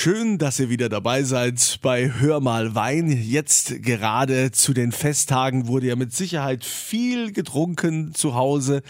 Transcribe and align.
Schön, 0.00 0.38
dass 0.38 0.60
ihr 0.60 0.68
wieder 0.70 0.88
dabei 0.88 1.24
seid 1.24 1.80
bei 1.82 2.12
Hör 2.20 2.38
mal 2.38 2.76
Wein. 2.76 3.10
Jetzt 3.10 3.82
gerade 3.82 4.52
zu 4.52 4.72
den 4.72 4.92
Festtagen 4.92 5.66
wurde 5.66 5.88
ja 5.88 5.96
mit 5.96 6.14
Sicherheit 6.14 6.64
viel 6.64 7.32
getrunken 7.32 8.14
zu 8.14 8.36
Hause 8.36 8.82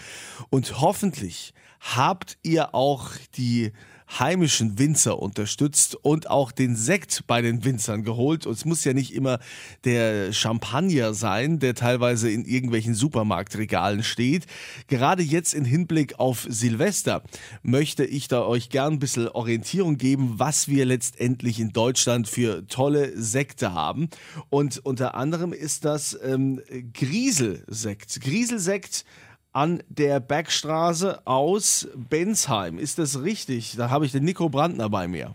und 0.51 0.81
hoffentlich 0.81 1.55
habt 1.79 2.37
ihr 2.43 2.75
auch 2.75 3.09
die 3.37 3.71
heimischen 4.17 4.79
Winzer 4.79 5.19
unterstützt 5.19 5.95
und 5.95 6.29
auch 6.29 6.51
den 6.51 6.75
Sekt 6.75 7.25
bei 7.27 7.41
den 7.41 7.63
Winzern 7.63 8.03
geholt. 8.03 8.47
Und 8.47 8.53
es 8.53 8.65
muss 8.65 8.83
ja 8.83 8.93
nicht 8.93 9.13
immer 9.13 9.39
der 9.83 10.33
Champagner 10.33 11.13
sein, 11.13 11.59
der 11.59 11.75
teilweise 11.75 12.31
in 12.31 12.45
irgendwelchen 12.45 12.95
Supermarktregalen 12.95 14.03
steht. 14.03 14.47
Gerade 14.87 15.21
jetzt 15.21 15.53
in 15.53 15.65
Hinblick 15.65 16.19
auf 16.19 16.47
Silvester 16.49 17.21
möchte 17.61 18.03
ich 18.03 18.27
da 18.27 18.41
euch 18.43 18.69
gern 18.69 18.93
ein 18.93 18.99
bisschen 18.99 19.27
Orientierung 19.27 19.97
geben, 19.97 20.35
was 20.37 20.67
wir 20.67 20.85
letztendlich 20.85 21.59
in 21.59 21.71
Deutschland 21.71 22.27
für 22.27 22.65
tolle 22.67 23.15
Sekte 23.21 23.73
haben. 23.73 24.09
Und 24.49 24.79
unter 24.83 25.15
anderem 25.15 25.53
ist 25.53 25.85
das 25.85 26.17
ähm, 26.23 26.61
Grieselsekt. 26.93 28.21
Grieselsekt 28.21 29.05
an 29.53 29.81
der 29.89 30.19
Bergstraße 30.19 31.21
aus 31.25 31.87
Bensheim. 31.95 32.77
Ist 32.77 32.99
das 32.99 33.23
richtig? 33.23 33.75
Da 33.77 33.89
habe 33.89 34.05
ich 34.05 34.11
den 34.11 34.23
Nico 34.23 34.49
Brandner 34.49 34.89
bei 34.89 35.07
mir. 35.07 35.33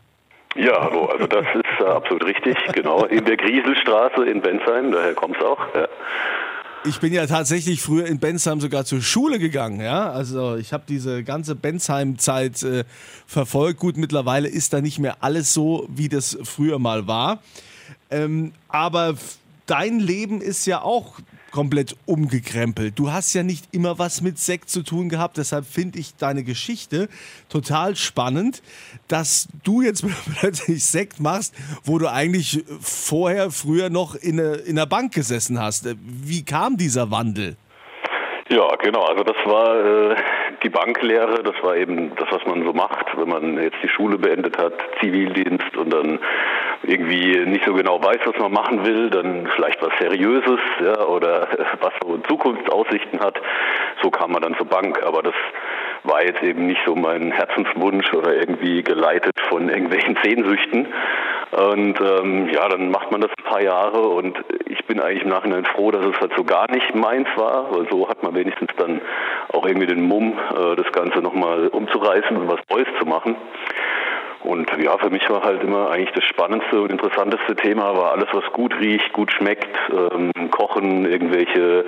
Ja, 0.57 0.83
hallo, 0.83 1.07
also 1.07 1.27
das 1.27 1.45
ist 1.55 1.81
äh, 1.81 1.85
absolut 1.85 2.25
richtig, 2.25 2.57
genau. 2.73 3.05
In 3.07 3.25
der 3.25 3.37
Grieselstraße 3.37 4.25
in 4.25 4.41
Bensheim, 4.41 4.93
daher 4.93 5.15
kommt 5.15 5.37
es 5.37 5.45
auch. 5.45 5.59
Ja. 5.75 5.89
Ich 6.87 7.01
bin 7.01 7.13
ja 7.13 7.27
tatsächlich 7.27 7.83
früher 7.83 8.07
in 8.07 8.21
Bensheim 8.21 8.61
sogar 8.61 8.85
zur 8.85 9.01
Schule 9.01 9.41
gegangen, 9.41 9.81
ja. 9.81 10.11
Also 10.11 10.55
ich 10.57 10.73
habe 10.73 10.85
diese 10.87 11.25
ganze 11.25 11.57
Bensheim-Zeit 11.57 12.63
äh, 12.63 12.85
verfolgt. 13.27 13.81
Gut, 13.81 13.97
mittlerweile 13.97 14.47
ist 14.49 14.73
da 14.73 14.81
nicht 14.81 15.01
mehr 15.01 15.17
alles 15.21 15.53
so, 15.55 15.89
wie 15.89 16.09
das 16.09 16.39
früher 16.45 16.79
mal 16.79 17.09
war. 17.09 17.41
Ähm, 18.11 18.53
aber 18.69 19.15
dein 19.67 19.99
Leben 19.99 20.41
ist 20.41 20.67
ja 20.67 20.83
auch 20.83 21.19
komplett 21.55 21.95
umgekrempelt. 22.05 22.99
Du 22.99 23.13
hast 23.13 23.33
ja 23.33 23.45
nicht 23.45 23.73
immer 23.73 23.97
was 24.01 24.23
mit 24.23 24.39
Sekt 24.39 24.71
zu 24.71 24.83
tun 24.83 25.09
gehabt, 25.09 25.37
deshalb 25.37 25.65
finde 25.65 26.01
ich 26.01 26.17
deine 26.17 26.43
Geschichte 26.43 27.09
total 27.49 27.95
spannend, 27.95 28.61
dass 29.07 29.47
du 29.63 29.81
jetzt 29.81 30.05
plötzlich 30.41 30.85
Sekt 30.85 31.21
machst, 31.21 31.55
wo 31.85 31.99
du 31.99 32.11
eigentlich 32.11 32.65
vorher, 32.81 33.53
früher 33.53 33.89
noch 33.89 34.17
in, 34.17 34.41
in 34.41 34.77
einer 34.77 34.87
Bank 34.87 35.15
gesessen 35.15 35.63
hast. 35.63 35.87
Wie 36.03 36.45
kam 36.45 36.77
dieser 36.77 37.13
Wandel? 37.13 37.57
Ja, 38.49 38.69
genau. 38.83 39.05
Also 39.05 39.23
das 39.23 39.37
war 39.47 40.11
äh, 40.11 40.17
die 40.65 40.71
Banklehre. 40.71 41.43
Das 41.45 41.55
war 41.63 41.77
eben 41.77 42.15
das, 42.17 42.29
was 42.33 42.45
man 42.47 42.65
so 42.65 42.73
macht, 42.73 43.07
wenn 43.17 43.29
man 43.29 43.63
jetzt 43.63 43.79
die 43.83 43.89
Schule 43.89 44.19
beendet 44.19 44.59
hat, 44.59 44.75
Zivildienst 45.01 45.77
und 45.77 45.91
dann 45.91 46.19
irgendwie 46.87 47.45
nicht 47.47 47.65
so 47.65 47.75
genau 47.75 48.03
weiß, 48.03 48.21
was 48.25 48.39
man 48.39 48.53
machen 48.53 48.85
will, 48.85 49.11
dann 49.11 49.47
vielleicht 49.55 49.83
was 49.83 49.93
Seriöses, 49.99 50.61
ja, 50.81 51.07
oder 51.07 51.49
was 51.81 51.93
so 52.03 52.19
Zukunftsaussichten 52.19 53.21
hat. 53.21 53.41
So 54.03 54.11
kam 54.11 54.33
man 54.33 54.43
dann 54.43 54.57
zur 54.57 54.67
Bank. 54.67 55.03
Aber 55.03 55.23
das 55.23 55.35
war 56.05 56.23
jetzt 56.23 56.43
eben 56.43 56.67
nicht 56.67 56.81
so 56.87 56.95
mein 56.95 57.33
Herzenswunsch 57.33 58.13
oder 58.13 58.35
irgendwie 58.35 58.83
geleitet 58.83 59.35
von 59.49 59.69
irgendwelchen 59.69 60.19
Sehnsüchten. 60.23 60.89
Und 61.53 62.01
ähm, 62.01 62.49
ja, 62.49 62.69
dann 62.69 62.91
macht 62.91 63.11
man 63.11 63.21
das 63.21 63.31
ein 63.39 63.45
paar 63.45 63.63
Jahre 63.63 64.01
und 64.01 64.37
ich 64.67 64.85
bin 64.87 65.01
eigentlich 65.01 65.23
im 65.23 65.29
Nachhinein 65.29 65.65
froh, 65.65 65.91
dass 65.93 66.05
es 66.05 66.21
halt 66.21 66.33
so 66.37 66.43
gar 66.43 66.71
nicht 66.71 66.95
meins 66.95 67.29
war, 67.37 67.71
weil 67.71 67.89
so 67.91 68.09
hat 68.09 68.23
man 68.23 68.35
wenigstens 68.35 68.71
dann 68.77 69.01
auch 69.53 69.65
irgendwie 69.65 69.87
den 69.87 70.03
Mumm, 70.03 70.33
äh, 70.33 70.75
das 70.77 70.91
Ganze 70.93 71.21
nochmal 71.21 71.69
umzureißen 71.69 72.37
und 72.37 72.49
was 72.49 72.61
Neues 72.71 72.89
zu 72.99 73.07
machen. 73.07 73.37
Und 74.45 74.71
ja, 74.79 74.97
für 74.99 75.11
mich 75.11 75.29
war 75.31 75.43
halt 75.43 75.63
immer 75.63 75.91
eigentlich 75.91 76.13
das 76.13 76.25
spannendste 76.25 76.81
und 76.81 76.93
interessanteste 76.93 77.57
Thema 77.57 77.97
war 77.97 78.13
alles, 78.13 78.29
was 78.33 78.45
gut 78.53 78.79
riecht, 78.79 79.13
gut 79.13 79.33
schmeckt, 79.33 79.75
ähm, 79.91 80.31
kochen, 80.51 81.11
irgendwelche 81.11 81.87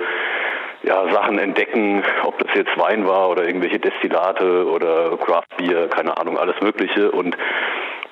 ja, 0.83 1.11
Sachen 1.11 1.37
entdecken, 1.37 2.03
ob 2.23 2.37
das 2.39 2.53
jetzt 2.55 2.77
Wein 2.77 3.07
war 3.07 3.29
oder 3.29 3.45
irgendwelche 3.45 3.79
Destillate 3.79 4.65
oder 4.67 5.17
Craft 5.17 5.57
Beer, 5.57 5.87
keine 5.87 6.17
Ahnung, 6.17 6.37
alles 6.37 6.59
Mögliche. 6.61 7.11
Und 7.11 7.37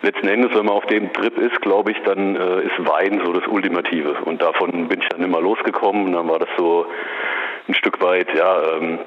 letzten 0.01 0.27
Endes, 0.27 0.55
wenn 0.55 0.65
man 0.65 0.75
auf 0.75 0.85
dem 0.87 1.11
Trip 1.13 1.37
ist, 1.37 1.61
glaube 1.61 1.91
ich, 1.91 1.97
dann 2.03 2.35
äh, 2.35 2.61
ist 2.61 2.87
Wein 2.87 3.21
so 3.25 3.33
das 3.33 3.47
Ultimative. 3.47 4.17
Und 4.25 4.41
davon 4.41 4.87
bin 4.87 5.01
ich 5.01 5.09
dann 5.09 5.23
immer 5.23 5.41
losgekommen. 5.41 6.05
Und 6.05 6.13
dann 6.13 6.29
war 6.29 6.39
das 6.39 6.49
so 6.57 6.85
ein 7.67 7.73
Stück 7.73 8.01
weit, 8.01 8.27
ja, 8.35 8.75
ähm, 8.75 8.99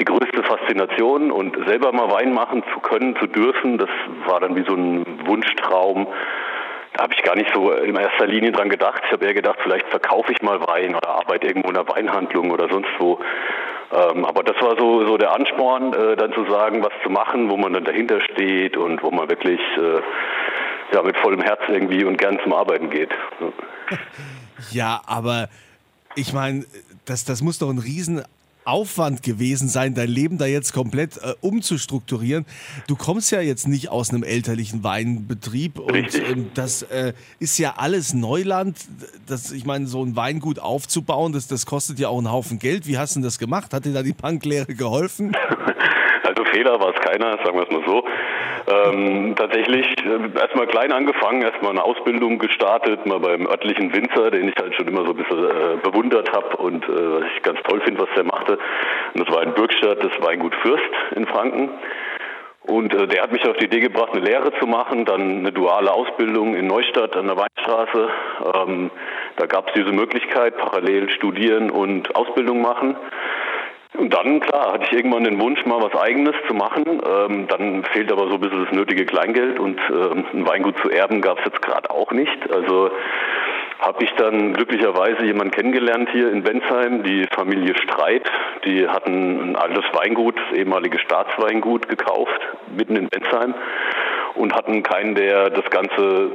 die 0.00 0.04
größte 0.04 0.42
Faszination 0.42 1.30
und 1.30 1.56
selber 1.66 1.92
mal 1.92 2.10
Wein 2.10 2.32
machen 2.32 2.64
zu 2.72 2.80
können, 2.80 3.14
zu 3.16 3.26
dürfen, 3.26 3.76
das 3.78 3.90
war 4.26 4.40
dann 4.40 4.56
wie 4.56 4.64
so 4.66 4.74
ein 4.74 5.26
Wunschtraum. 5.26 6.08
Da 6.94 7.04
habe 7.04 7.14
ich 7.14 7.22
gar 7.22 7.36
nicht 7.36 7.50
so 7.54 7.70
in 7.70 7.94
erster 7.94 8.26
Linie 8.26 8.50
dran 8.50 8.70
gedacht. 8.70 9.02
Ich 9.06 9.12
habe 9.12 9.24
eher 9.26 9.34
gedacht, 9.34 9.58
vielleicht 9.62 9.86
verkaufe 9.88 10.32
ich 10.32 10.42
mal 10.42 10.60
Wein 10.66 10.94
oder 10.94 11.08
arbeite 11.08 11.46
irgendwo 11.46 11.68
in 11.68 11.76
einer 11.76 11.88
Weinhandlung 11.88 12.50
oder 12.50 12.68
sonst 12.68 12.90
wo. 12.98 13.20
Ähm, 13.92 14.24
aber 14.24 14.42
das 14.42 14.60
war 14.60 14.76
so, 14.78 15.06
so 15.06 15.18
der 15.18 15.32
Ansporn, 15.32 15.92
äh, 15.92 16.16
dann 16.16 16.32
zu 16.32 16.44
sagen, 16.46 16.82
was 16.82 16.92
zu 17.02 17.10
machen, 17.10 17.50
wo 17.50 17.56
man 17.56 17.72
dann 17.72 17.84
dahinter 17.84 18.20
steht 18.20 18.76
und 18.76 19.02
wo 19.02 19.10
man 19.10 19.28
wirklich 19.28 19.60
äh, 19.76 20.00
ja, 20.94 21.02
mit 21.02 21.16
vollem 21.18 21.42
Herz 21.42 21.60
irgendwie 21.68 22.04
und 22.04 22.16
gern 22.16 22.38
zum 22.42 22.52
Arbeiten 22.52 22.90
geht. 22.90 23.10
Ja, 24.72 25.00
aber 25.06 25.48
ich 26.14 26.32
meine, 26.32 26.64
das, 27.04 27.24
das 27.24 27.42
muss 27.42 27.58
doch 27.58 27.70
ein 27.70 27.78
riesen 27.78 28.24
Aufwand 28.64 29.22
gewesen 29.22 29.68
sein, 29.68 29.94
dein 29.94 30.08
Leben 30.08 30.38
da 30.38 30.46
jetzt 30.46 30.72
komplett 30.72 31.16
äh, 31.18 31.34
umzustrukturieren. 31.40 32.46
Du 32.86 32.96
kommst 32.96 33.30
ja 33.30 33.40
jetzt 33.40 33.68
nicht 33.68 33.88
aus 33.90 34.10
einem 34.10 34.22
elterlichen 34.22 34.84
Weinbetrieb 34.84 35.78
und 35.78 36.14
ähm, 36.14 36.50
das 36.54 36.82
äh, 36.82 37.12
ist 37.38 37.58
ja 37.58 37.74
alles 37.76 38.14
Neuland. 38.14 38.78
Das, 39.26 39.52
ich 39.52 39.64
meine, 39.64 39.86
so 39.86 40.04
ein 40.04 40.16
Weingut 40.16 40.58
aufzubauen, 40.58 41.32
das, 41.32 41.48
das 41.48 41.66
kostet 41.66 41.98
ja 41.98 42.08
auch 42.08 42.18
einen 42.18 42.30
Haufen 42.30 42.58
Geld. 42.58 42.86
Wie 42.86 42.98
hast 42.98 43.16
du 43.16 43.20
das 43.20 43.38
gemacht? 43.38 43.72
Hat 43.72 43.84
dir 43.84 43.92
da 43.92 44.02
die 44.02 44.12
Banklehre 44.12 44.74
geholfen? 44.74 45.36
Also 46.22 46.44
Fehler 46.44 46.78
war 46.78 46.94
es 46.94 47.00
keiner, 47.00 47.38
sagen 47.44 47.56
wir 47.56 47.64
es 47.64 47.70
mal 47.70 47.82
so. 47.84 48.04
Ähm, 48.70 49.34
tatsächlich 49.36 49.86
äh, 50.04 50.38
erstmal 50.38 50.66
klein 50.66 50.92
angefangen, 50.92 51.42
erstmal 51.42 51.72
eine 51.72 51.82
Ausbildung 51.82 52.38
gestartet, 52.38 53.04
mal 53.06 53.18
beim 53.18 53.46
örtlichen 53.46 53.92
Winzer, 53.92 54.30
den 54.30 54.48
ich 54.48 54.54
halt 54.60 54.74
schon 54.76 54.86
immer 54.86 55.04
so 55.04 55.10
ein 55.10 55.16
bisschen 55.16 55.44
äh, 55.44 55.76
bewundert 55.82 56.30
habe 56.32 56.56
und 56.56 56.84
äh, 56.84 56.88
was 56.88 57.24
ich 57.36 57.42
ganz 57.42 57.58
toll 57.64 57.80
finde, 57.80 58.02
was 58.02 58.08
der 58.14 58.24
machte. 58.24 58.58
Und 59.14 59.26
das 59.26 59.34
war 59.34 59.42
in 59.42 59.54
Bürgstadt, 59.54 59.98
das 60.04 60.12
Weingut 60.20 60.54
Fürst 60.56 60.90
in 61.16 61.26
Franken. 61.26 61.70
Und 62.62 62.94
äh, 62.94 63.06
der 63.08 63.22
hat 63.22 63.32
mich 63.32 63.44
auf 63.48 63.56
die 63.56 63.64
Idee 63.64 63.80
gebracht, 63.80 64.10
eine 64.12 64.24
Lehre 64.24 64.52
zu 64.60 64.66
machen, 64.66 65.04
dann 65.04 65.38
eine 65.38 65.52
duale 65.52 65.92
Ausbildung 65.92 66.54
in 66.54 66.66
Neustadt 66.66 67.16
an 67.16 67.26
der 67.26 67.36
Weinstraße. 67.36 68.08
Ähm, 68.54 68.90
da 69.36 69.46
gab 69.46 69.68
es 69.68 69.74
diese 69.74 69.92
Möglichkeit, 69.92 70.56
parallel 70.58 71.08
studieren 71.10 71.70
und 71.70 72.14
Ausbildung 72.14 72.60
machen. 72.60 72.96
Und 73.94 74.14
dann, 74.14 74.40
klar, 74.40 74.72
hatte 74.72 74.84
ich 74.84 74.92
irgendwann 74.92 75.24
den 75.24 75.40
Wunsch, 75.40 75.64
mal 75.66 75.82
was 75.82 76.00
Eigenes 76.00 76.34
zu 76.46 76.54
machen. 76.54 76.84
Ähm, 76.86 77.48
dann 77.48 77.84
fehlt 77.92 78.12
aber 78.12 78.28
so 78.28 78.34
ein 78.34 78.40
bisschen 78.40 78.64
das 78.64 78.72
nötige 78.72 79.04
Kleingeld 79.04 79.58
und 79.58 79.80
ähm, 79.90 80.24
ein 80.32 80.46
Weingut 80.46 80.78
zu 80.78 80.90
erben 80.90 81.20
gab 81.20 81.38
es 81.40 81.46
jetzt 81.46 81.60
gerade 81.60 81.90
auch 81.90 82.12
nicht. 82.12 82.50
Also 82.52 82.90
habe 83.80 84.04
ich 84.04 84.12
dann 84.12 84.52
glücklicherweise 84.52 85.24
jemanden 85.24 85.52
kennengelernt 85.52 86.10
hier 86.12 86.30
in 86.30 86.42
Bensheim, 86.42 87.02
die 87.02 87.26
Familie 87.34 87.74
Streit. 87.76 88.30
Die 88.64 88.86
hatten 88.86 89.50
ein 89.50 89.56
altes 89.56 89.84
Weingut, 89.92 90.36
das 90.36 90.58
ehemalige 90.58 90.98
Staatsweingut 90.98 91.88
gekauft, 91.88 92.40
mitten 92.76 92.94
in 92.94 93.08
Bensheim 93.08 93.54
und 94.34 94.54
hatten 94.54 94.82
keinen, 94.82 95.14
der 95.14 95.50
das 95.50 95.68
Ganze 95.70 96.30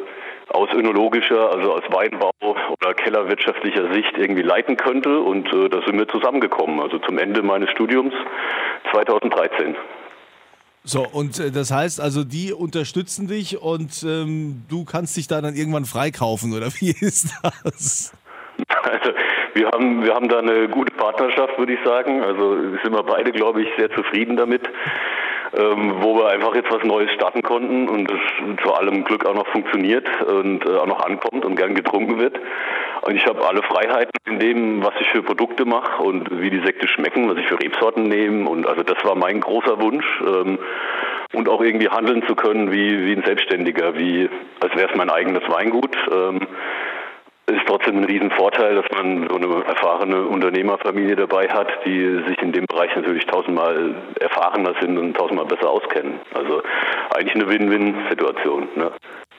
aus 0.55 0.69
önologischer, 0.73 1.51
also 1.51 1.73
aus 1.73 1.83
Weinbau 1.89 2.31
oder 2.41 2.93
kellerwirtschaftlicher 2.93 3.93
Sicht 3.93 4.17
irgendwie 4.17 4.41
leiten 4.41 4.77
könnte. 4.77 5.19
Und 5.19 5.47
äh, 5.53 5.69
da 5.69 5.81
sind 5.85 5.97
wir 5.99 6.07
zusammengekommen, 6.07 6.79
also 6.79 6.97
zum 6.99 7.17
Ende 7.17 7.43
meines 7.43 7.69
Studiums 7.71 8.13
2013. 8.91 9.75
So, 10.83 11.05
und 11.11 11.39
äh, 11.39 11.51
das 11.51 11.71
heißt 11.71 11.99
also, 11.99 12.23
die 12.23 12.53
unterstützen 12.53 13.27
dich 13.27 13.61
und 13.61 14.03
ähm, 14.03 14.63
du 14.69 14.85
kannst 14.85 15.17
dich 15.17 15.27
da 15.27 15.41
dann 15.41 15.55
irgendwann 15.55 15.85
freikaufen, 15.85 16.53
oder 16.53 16.67
wie 16.79 16.91
ist 17.01 17.35
das? 17.43 18.15
Also 18.83 19.11
wir 19.53 19.67
haben, 19.67 20.03
wir 20.03 20.13
haben 20.13 20.29
da 20.29 20.39
eine 20.39 20.69
gute 20.69 20.93
Partnerschaft, 20.93 21.57
würde 21.57 21.73
ich 21.73 21.79
sagen. 21.83 22.21
Also 22.21 22.55
sind 22.83 22.93
wir 22.93 23.03
beide, 23.03 23.31
glaube 23.31 23.63
ich, 23.63 23.67
sehr 23.77 23.89
zufrieden 23.91 24.37
damit 24.37 24.61
ähm, 25.57 25.95
wo 26.01 26.17
wir 26.17 26.27
einfach 26.27 26.55
jetzt 26.55 26.71
was 26.71 26.83
Neues 26.83 27.11
starten 27.11 27.41
konnten 27.41 27.87
und 27.89 28.11
es 28.11 28.63
zu 28.63 28.73
allem 28.73 29.03
Glück 29.03 29.25
auch 29.25 29.35
noch 29.35 29.47
funktioniert 29.47 30.07
und 30.23 30.65
äh, 30.65 30.77
auch 30.77 30.87
noch 30.87 31.03
ankommt 31.05 31.45
und 31.45 31.55
gern 31.55 31.75
getrunken 31.75 32.19
wird. 32.19 32.37
Und 33.01 33.15
ich 33.15 33.25
habe 33.25 33.47
alle 33.47 33.61
Freiheiten 33.63 34.17
in 34.27 34.39
dem, 34.39 34.83
was 34.83 34.93
ich 34.99 35.07
für 35.09 35.23
Produkte 35.23 35.65
mache 35.65 36.01
und 36.03 36.29
wie 36.41 36.49
die 36.49 36.61
Sekte 36.65 36.87
schmecken, 36.87 37.29
was 37.29 37.37
ich 37.37 37.47
für 37.47 37.59
Rebsorten 37.59 38.03
nehme. 38.03 38.49
Und 38.49 38.67
also 38.67 38.83
das 38.83 39.03
war 39.03 39.15
mein 39.15 39.41
großer 39.41 39.79
Wunsch. 39.81 40.05
Ähm, 40.21 40.59
und 41.33 41.49
auch 41.49 41.61
irgendwie 41.61 41.89
handeln 41.89 42.23
zu 42.27 42.35
können 42.35 42.71
wie, 42.71 43.05
wie 43.05 43.13
ein 43.13 43.23
Selbstständiger, 43.25 43.97
wie 43.97 44.29
als 44.61 44.75
wäre 44.75 44.89
es 44.89 44.95
mein 44.95 45.09
eigenes 45.09 45.43
Weingut. 45.49 45.95
Ähm, 46.11 46.47
ist 47.47 47.65
trotzdem 47.67 47.97
ein 47.97 48.03
Riesenvorteil, 48.05 48.75
dass 48.75 48.85
man 48.91 49.27
so 49.29 49.35
eine 49.35 49.63
erfahrene 49.65 50.23
Unternehmerfamilie 50.25 51.15
dabei 51.15 51.47
hat, 51.47 51.67
die 51.85 52.23
sich 52.27 52.41
in 52.41 52.51
dem 52.51 52.65
Bereich 52.65 52.95
natürlich 52.95 53.25
tausendmal 53.25 53.95
erfahrener 54.19 54.73
sind 54.81 54.97
und 54.97 55.15
tausendmal 55.15 55.45
besser 55.45 55.69
auskennen. 55.69 56.19
Also 56.33 56.61
eigentlich 57.13 57.35
eine 57.35 57.47
Win-Win-Situation. 57.47 58.69
Ne? 58.75 58.91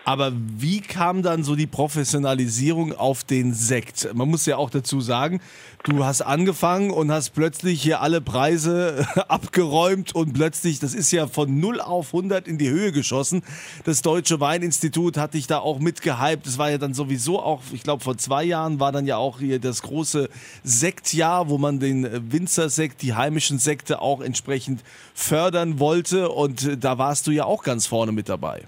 Aber 0.06 0.30
wie 0.32 0.82
kam 0.82 1.24
dann 1.24 1.42
so 1.42 1.56
die 1.56 1.66
Professionalisierung 1.66 2.92
auf 2.92 3.24
den 3.24 3.52
Sekt? 3.52 4.08
Man 4.14 4.28
muss 4.28 4.46
ja 4.46 4.56
auch 4.56 4.70
dazu 4.70 5.00
sagen, 5.00 5.40
du 5.82 6.04
hast 6.04 6.22
angefangen 6.22 6.92
und 6.92 7.10
hast 7.10 7.30
plötzlich 7.30 7.82
hier 7.82 8.00
alle 8.00 8.20
Preise 8.20 9.04
abgeräumt 9.28 10.14
und 10.14 10.32
plötzlich, 10.32 10.78
das 10.78 10.94
ist 10.94 11.10
ja 11.10 11.26
von 11.26 11.58
0 11.58 11.80
auf 11.80 12.14
100 12.14 12.46
in 12.46 12.56
die 12.56 12.70
Höhe 12.70 12.92
geschossen. 12.92 13.42
Das 13.82 14.00
Deutsche 14.00 14.38
Weininstitut 14.38 15.16
hat 15.16 15.34
dich 15.34 15.48
da 15.48 15.58
auch 15.58 15.80
mitgehypt. 15.80 16.46
Das 16.46 16.56
war 16.56 16.70
ja 16.70 16.78
dann 16.78 16.94
sowieso 16.94 17.42
auch, 17.42 17.62
ich 17.72 17.82
glaube, 17.82 18.04
vor 18.04 18.16
zwei 18.16 18.44
Jahren 18.44 18.78
war 18.78 18.92
dann 18.92 19.08
ja 19.08 19.16
auch 19.16 19.40
hier 19.40 19.58
das 19.58 19.82
große 19.82 20.28
Sektjahr, 20.62 21.48
wo 21.48 21.58
man 21.58 21.80
den 21.80 22.30
Winzersekt, 22.30 23.02
die 23.02 23.14
heimischen 23.14 23.58
Sekte 23.58 24.00
auch 24.00 24.20
entsprechend 24.20 24.84
fördern 25.14 25.80
wollte. 25.80 26.28
Und 26.28 26.84
da 26.84 26.96
warst 26.96 27.26
du 27.26 27.32
ja 27.32 27.44
auch 27.44 27.64
ganz 27.64 27.86
vorne 27.86 28.12
mit 28.12 28.28
dabei. 28.28 28.62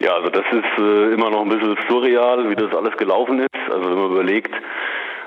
Ja, 0.00 0.14
also 0.14 0.30
das 0.30 0.44
ist 0.50 0.78
äh, 0.78 1.12
immer 1.12 1.30
noch 1.30 1.42
ein 1.42 1.50
bisschen 1.50 1.76
surreal, 1.88 2.48
wie 2.48 2.56
das 2.56 2.74
alles 2.74 2.96
gelaufen 2.96 3.38
ist. 3.38 3.70
Also 3.70 3.90
wenn 3.90 3.98
man 3.98 4.10
überlegt, 4.12 4.54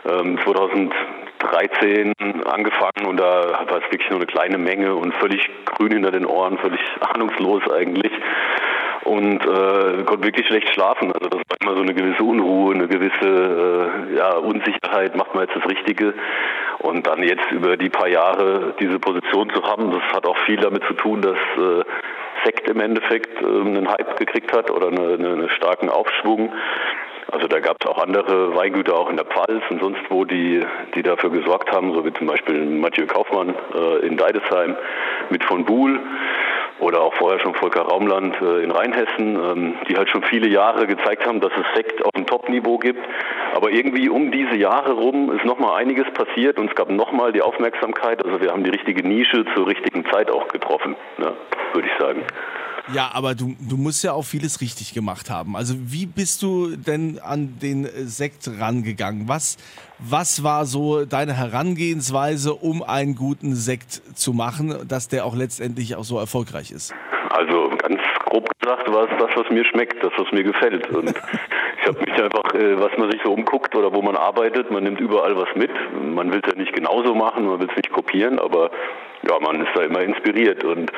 ähm, 0.06 0.40
2013 0.44 2.14
angefangen 2.46 3.06
und 3.06 3.18
da 3.18 3.66
war 3.70 3.78
es 3.78 3.92
wirklich 3.92 4.10
nur 4.10 4.20
eine 4.20 4.26
kleine 4.26 4.58
Menge 4.58 4.96
und 4.96 5.14
völlig 5.18 5.48
grün 5.66 5.92
hinter 5.92 6.10
den 6.10 6.26
Ohren, 6.26 6.58
völlig 6.58 6.80
ahnungslos 7.02 7.62
eigentlich 7.72 8.12
und 9.04 9.46
äh, 9.46 10.04
konnte 10.06 10.24
wirklich 10.24 10.48
schlecht 10.48 10.74
schlafen. 10.74 11.12
Also 11.12 11.30
das 11.30 11.42
war 11.48 11.58
immer 11.62 11.76
so 11.76 11.82
eine 11.84 11.94
gewisse 11.94 12.24
Unruhe, 12.24 12.74
eine 12.74 12.88
gewisse 12.88 14.10
äh, 14.12 14.16
ja, 14.16 14.38
Unsicherheit, 14.38 15.16
macht 15.16 15.36
man 15.36 15.46
jetzt 15.46 15.56
das 15.56 15.70
Richtige. 15.70 16.16
Und 16.80 17.06
dann 17.06 17.22
jetzt 17.22 17.52
über 17.52 17.78
die 17.78 17.90
paar 17.90 18.08
Jahre 18.08 18.74
diese 18.80 19.00
Position 19.00 19.52
zu 19.52 19.64
haben, 19.64 19.92
das 19.92 20.02
hat 20.16 20.26
auch 20.26 20.38
viel 20.46 20.58
damit 20.58 20.84
zu 20.86 20.94
tun, 20.94 21.22
dass 21.22 21.38
äh, 21.58 21.84
Sekt 22.44 22.68
im 22.70 22.80
Endeffekt 22.80 23.42
äh, 23.42 23.46
einen 23.46 23.90
Hype 23.90 24.18
gekriegt 24.18 24.54
hat 24.54 24.70
oder 24.72 24.88
eine, 24.88 25.14
eine, 25.14 25.34
einen 25.34 25.50
starken 25.50 25.90
Aufschwung. 25.90 26.52
Also 27.32 27.48
da 27.48 27.60
gab 27.60 27.78
es 27.80 27.88
auch 27.90 27.98
andere 27.98 28.56
Weingüter, 28.56 28.96
auch 28.96 29.10
in 29.10 29.18
der 29.18 29.26
Pfalz 29.26 29.64
und 29.70 29.80
sonst 29.80 30.02
wo, 30.10 30.26
die, 30.26 30.62
die 30.94 31.02
dafür 31.02 31.32
gesorgt 31.32 31.72
haben, 31.72 31.94
so 31.94 32.06
wie 32.06 32.14
zum 32.14 32.28
Beispiel 32.28 32.64
Mathieu 32.66 33.08
Kaufmann 33.08 33.56
äh, 33.74 34.06
in 34.06 34.18
Deidesheim 34.18 34.76
mit 35.30 35.44
von 35.44 35.66
Buhl 35.66 36.00
oder 36.80 37.02
auch 37.02 37.14
vorher 37.16 37.40
schon 37.40 37.56
Volker 37.56 37.82
Raumland 37.82 38.36
äh, 38.42 38.64
in 38.64 38.72
Rheinhessen, 38.72 39.36
ähm, 39.36 39.76
die 39.88 39.98
halt 39.98 40.10
schon 40.10 40.24
viele 40.24 40.48
Jahre 40.48 40.86
gezeigt 40.86 41.26
haben, 41.26 41.40
dass 41.40 41.52
es 41.54 41.66
Sekt 41.76 42.04
auf 42.04 42.12
dem 42.12 42.26
Top-Niveau 42.26 42.78
gibt. 42.78 43.04
Aber 43.54 43.70
irgendwie 43.72 44.10
um 44.10 44.32
diese 44.32 44.56
Jahre 44.56 44.94
rum 44.94 45.32
ist 45.32 45.46
nochmal 45.46 45.80
einiges 45.80 46.06
passiert 46.14 46.58
und 46.58 46.70
es 46.70 46.76
gab 46.76 46.90
nochmal 46.90 47.32
die 47.32 47.42
Aufmerksamkeit. 47.42 48.26
Also 48.26 48.42
wir 48.42 48.52
haben 48.52 48.64
die 48.64 48.72
richtige 48.72 49.08
Nische 49.08 49.46
zur 49.56 49.68
richtigen 49.68 50.04
Zeit 50.12 50.32
auch 50.32 50.48
getroffen, 50.48 50.96
ne, 51.20 51.34
würde 51.74 51.88
ich 51.88 52.02
sagen. 52.02 52.24
Ja, 52.92 53.12
aber 53.14 53.34
du, 53.36 53.56
du 53.60 53.78
musst 53.78 54.04
ja 54.04 54.12
auch 54.12 54.24
vieles 54.24 54.60
richtig 54.60 54.94
gemacht 54.94 55.30
haben. 55.30 55.56
Also 55.56 55.76
wie 55.78 56.06
bist 56.06 56.42
du 56.42 56.76
denn 56.76 57.20
an 57.24 57.60
den 57.62 57.86
Sekt 57.86 58.50
rangegangen? 58.60 59.30
Was, 59.30 59.58
was 60.00 60.44
war 60.44 60.66
so 60.66 61.06
deine 61.06 61.34
Herangehensweise, 61.34 62.54
um 62.54 62.84
einen 62.84 63.16
guten 63.16 63.56
Sekt 63.56 64.02
zu 64.18 64.34
machen, 64.34 64.76
dass 64.88 65.08
der 65.08 65.26
auch 65.26 65.36
letztendlich 65.36 65.96
auch 65.96 66.04
so 66.04 66.18
erfolgreich 66.18 66.72
ist? 66.72 66.94
Also 67.30 67.70
ganz 67.78 68.02
grob 68.26 68.50
gesagt 68.60 68.92
war 68.92 69.04
es 69.04 69.18
das, 69.18 69.30
was 69.36 69.50
mir 69.50 69.64
schmeckt, 69.66 70.04
das, 70.04 70.12
was 70.18 70.30
mir 70.32 70.44
gefällt. 70.44 70.90
Und 70.90 71.14
ich 71.84 71.90
habe 71.90 72.00
mich 72.00 72.24
einfach, 72.24 72.54
äh, 72.54 72.80
was 72.80 72.98
man 72.98 73.12
sich 73.12 73.22
so 73.24 73.34
umguckt 73.34 73.76
oder 73.76 73.94
wo 73.94 74.02
man 74.02 74.16
arbeitet, 74.16 74.72
man 74.72 74.84
nimmt 74.84 75.02
überall 75.02 75.36
was 75.36 75.50
mit. 75.56 75.72
Man 76.02 76.32
will 76.32 76.40
es 76.42 76.50
ja 76.50 76.58
nicht 76.58 76.74
genauso 76.74 77.14
machen, 77.14 77.46
man 77.46 77.60
will 77.60 77.68
es 77.70 77.76
nicht 77.76 77.92
kopieren, 77.92 78.40
aber 78.40 78.72
ja, 79.28 79.38
man 79.42 79.62
ist 79.62 79.72
da 79.76 79.84
immer 79.84 80.00
inspiriert. 80.00 80.64
Und 80.64 80.92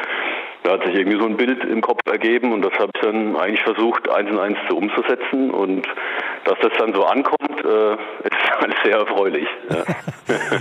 da 0.61 0.73
hat 0.73 0.85
sich 0.85 0.95
irgendwie 0.95 1.19
so 1.19 1.25
ein 1.25 1.37
Bild 1.37 1.63
im 1.63 1.81
Kopf 1.81 2.01
ergeben 2.05 2.53
und 2.53 2.61
das 2.61 2.73
habe 2.73 2.91
ich 2.93 3.01
dann 3.01 3.35
eigentlich 3.35 3.63
versucht, 3.63 4.09
eins 4.09 4.29
in 4.29 4.37
eins 4.37 4.57
zu 4.69 4.77
umzusetzen. 4.77 5.49
Und 5.49 5.87
dass 6.43 6.59
das 6.59 6.71
dann 6.77 6.93
so 6.93 7.03
ankommt, 7.03 7.65
äh, 7.65 7.97
alles 8.59 8.75
sehr 8.83 8.97
erfreulich. 8.97 9.47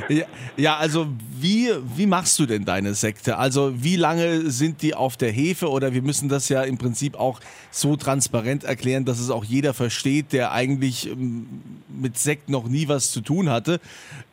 Ja. 0.08 0.26
ja, 0.56 0.76
also 0.76 1.06
wie, 1.40 1.70
wie 1.96 2.06
machst 2.06 2.38
du 2.38 2.46
denn 2.46 2.64
deine 2.64 2.94
Sekte? 2.94 3.38
Also 3.38 3.72
wie 3.82 3.96
lange 3.96 4.50
sind 4.50 4.82
die 4.82 4.94
auf 4.94 5.16
der 5.16 5.30
Hefe 5.30 5.70
oder 5.70 5.94
wir 5.94 6.02
müssen 6.02 6.28
das 6.28 6.48
ja 6.48 6.62
im 6.62 6.76
Prinzip 6.76 7.18
auch 7.18 7.40
so 7.70 7.96
transparent 7.96 8.64
erklären, 8.64 9.04
dass 9.04 9.18
es 9.18 9.30
auch 9.30 9.44
jeder 9.44 9.74
versteht, 9.74 10.32
der 10.32 10.52
eigentlich 10.52 11.10
ähm, 11.10 11.46
mit 11.88 12.18
Sekt 12.18 12.48
noch 12.48 12.66
nie 12.66 12.88
was 12.88 13.10
zu 13.10 13.20
tun 13.20 13.50
hatte. 13.50 13.80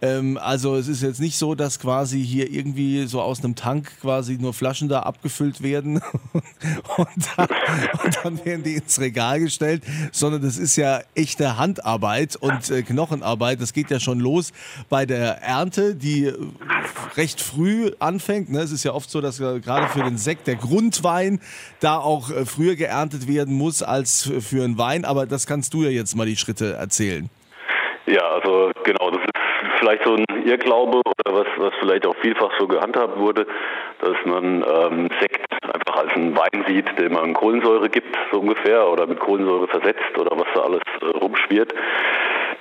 Ähm, 0.02 0.38
also 0.38 0.76
es 0.76 0.88
ist 0.88 1.02
jetzt 1.02 1.20
nicht 1.20 1.38
so, 1.38 1.56
dass 1.56 1.80
quasi 1.80 2.24
hier 2.24 2.52
irgendwie 2.52 3.06
so 3.08 3.22
aus 3.22 3.44
einem 3.44 3.56
Tank 3.56 3.92
quasi 4.02 4.38
nur 4.38 4.54
Flaschen 4.54 4.90
da 4.90 5.02
abgefüllt 5.02 5.62
werden 5.62 6.02
und, 6.98 7.30
dann, 7.38 7.48
und 8.04 8.20
dann 8.24 8.46
werden 8.46 8.64
die 8.64 8.76
ins 8.76 9.00
Regal 9.00 9.40
gestellt, 9.40 9.84
sondern 10.12 10.42
das 10.42 10.58
ist 10.58 10.76
ja 10.76 11.02
echte 11.16 11.58
Handarbeit 11.58 12.36
und 12.36 12.70
äh, 12.70 12.84
Knochenarbeit. 13.42 13.62
Das 13.62 13.74
geht 13.74 13.90
ja 13.90 14.00
schon 14.00 14.20
los 14.20 14.52
bei 14.90 15.06
der 15.06 15.42
Ernte, 15.42 15.96
die 15.96 16.32
recht 17.18 17.42
früh 17.42 17.92
anfängt. 18.00 18.52
Ne? 18.52 18.60
Es 18.60 18.72
ist 18.72 18.84
ja 18.84 18.94
oft 18.94 19.10
so, 19.10 19.22
dass 19.22 19.40
äh, 19.40 19.60
gerade 19.60 19.88
für 19.88 20.04
den 20.04 20.18
Sekt 20.18 20.48
der 20.48 20.56
Grundwein 20.56 21.40
da 21.80 21.98
auch 21.98 22.30
äh, 22.30 22.46
früher 22.46 22.76
geerntet 22.76 23.28
werden 23.28 23.56
muss 23.56 23.84
als 23.84 24.32
für 24.40 24.64
einen 24.64 24.78
Wein. 24.78 25.06
Aber 25.06 25.26
das 25.26 25.48
kannst 25.48 25.74
du 25.74 25.84
ja 25.84 25.90
jetzt 25.90 26.16
mal 26.16 26.26
die 26.26 26.38
Schritte 26.38 26.74
erzählen. 26.74 27.30
Ja, 28.06 28.22
also 28.32 28.72
genau, 28.84 29.12
das 29.12 29.22
ist 29.22 29.80
vielleicht 29.80 30.04
so 30.04 30.16
ein 30.16 30.26
Irrglaube 30.46 30.98
oder 30.98 31.38
was, 31.38 31.48
was 31.58 31.74
vielleicht 31.80 32.06
auch 32.06 32.16
vielfach 32.22 32.52
so 32.60 32.68
gehandhabt 32.68 33.18
wurde, 33.18 33.46
dass 34.00 34.18
man 34.26 34.66
ähm, 34.68 35.10
Sekt 35.20 35.46
einfach 35.62 36.04
als 36.04 36.12
einen 36.14 36.36
Wein 36.36 36.66
sieht, 36.68 36.88
dem 36.98 37.14
man 37.14 37.34
Kohlensäure 37.34 37.90
gibt, 37.90 38.16
so 38.32 38.40
ungefähr, 38.40 38.88
oder 38.88 39.06
mit 39.06 39.20
Kohlensäure 39.20 39.68
versetzt 39.68 40.18
oder 40.18 40.32
was 40.32 40.48
da 40.56 40.62
alles 40.62 40.82
äh, 41.02 41.18
rumschwirrt 41.18 41.74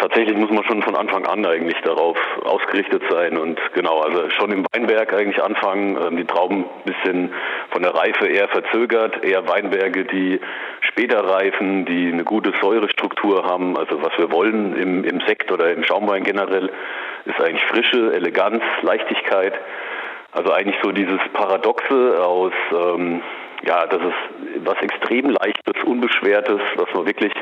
tatsächlich 0.01 0.37
muss 0.37 0.51
man 0.51 0.65
schon 0.65 0.83
von 0.83 0.97
Anfang 0.97 1.27
an 1.27 1.45
eigentlich 1.45 1.79
darauf 1.83 2.17
ausgerichtet 2.43 3.03
sein 3.11 3.37
und 3.37 3.61
genau, 3.75 4.01
also 4.01 4.31
schon 4.31 4.51
im 4.51 4.65
Weinberg 4.73 5.13
eigentlich 5.13 5.43
anfangen, 5.43 5.97
ähm, 5.97 6.17
die 6.17 6.25
Trauben 6.25 6.65
ein 6.65 6.93
bisschen 6.93 7.33
von 7.71 7.83
der 7.83 7.95
Reife 7.95 8.27
eher 8.27 8.49
verzögert, 8.49 9.23
eher 9.23 9.47
Weinberge, 9.47 10.07
die 10.07 10.41
später 10.81 11.23
reifen, 11.23 11.85
die 11.85 12.11
eine 12.13 12.25
gute 12.25 12.53
Säurestruktur 12.61 13.45
haben. 13.45 13.77
Also 13.77 14.03
was 14.03 14.17
wir 14.17 14.33
wollen 14.33 14.75
im, 14.75 15.05
im 15.05 15.21
Sekt 15.27 15.53
oder 15.53 15.71
im 15.73 15.85
Schaumwein 15.85 16.25
generell, 16.25 16.71
ist 17.27 17.41
eigentlich 17.41 17.65
Frische, 17.65 18.13
Eleganz, 18.15 18.63
Leichtigkeit. 18.81 19.53
Also 20.33 20.53
eigentlich 20.53 20.77
so 20.83 20.93
dieses 20.93 21.21
Paradoxe 21.35 22.25
aus, 22.25 22.53
ähm, 22.73 23.21
ja, 23.67 23.87
das 23.87 24.01
ist 24.01 24.65
was 24.65 24.81
extrem 24.81 25.31
leichtes, 25.31 25.85
unbeschwertes, 25.85 26.61
was 26.77 26.89
man 26.95 27.07
wirklich 27.07 27.33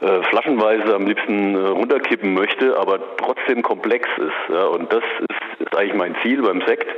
äh, 0.00 0.22
flaschenweise 0.30 0.94
am 0.94 1.06
liebsten 1.06 1.54
äh, 1.54 1.68
runterkippen 1.68 2.32
möchte, 2.34 2.78
aber 2.78 3.00
trotzdem 3.16 3.62
komplex 3.62 4.08
ist. 4.18 4.54
Ja, 4.54 4.66
und 4.66 4.92
das 4.92 5.02
ist, 5.28 5.60
ist 5.66 5.76
eigentlich 5.76 5.94
mein 5.94 6.14
Ziel 6.22 6.42
beim 6.42 6.62
Sekt. 6.66 6.88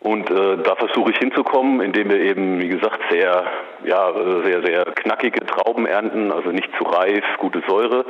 Und 0.00 0.30
äh, 0.30 0.56
da 0.62 0.76
versuche 0.76 1.10
ich 1.10 1.18
hinzukommen, 1.18 1.80
indem 1.82 2.08
wir 2.08 2.20
eben, 2.20 2.60
wie 2.60 2.68
gesagt, 2.68 3.00
sehr, 3.10 3.44
ja, 3.84 4.10
äh, 4.10 4.44
sehr, 4.44 4.62
sehr 4.62 4.84
knackige 4.84 5.44
Trauben 5.44 5.84
ernten, 5.84 6.32
also 6.32 6.50
nicht 6.50 6.70
zu 6.78 6.84
reif, 6.84 7.24
gute 7.38 7.62
Säure. 7.68 8.06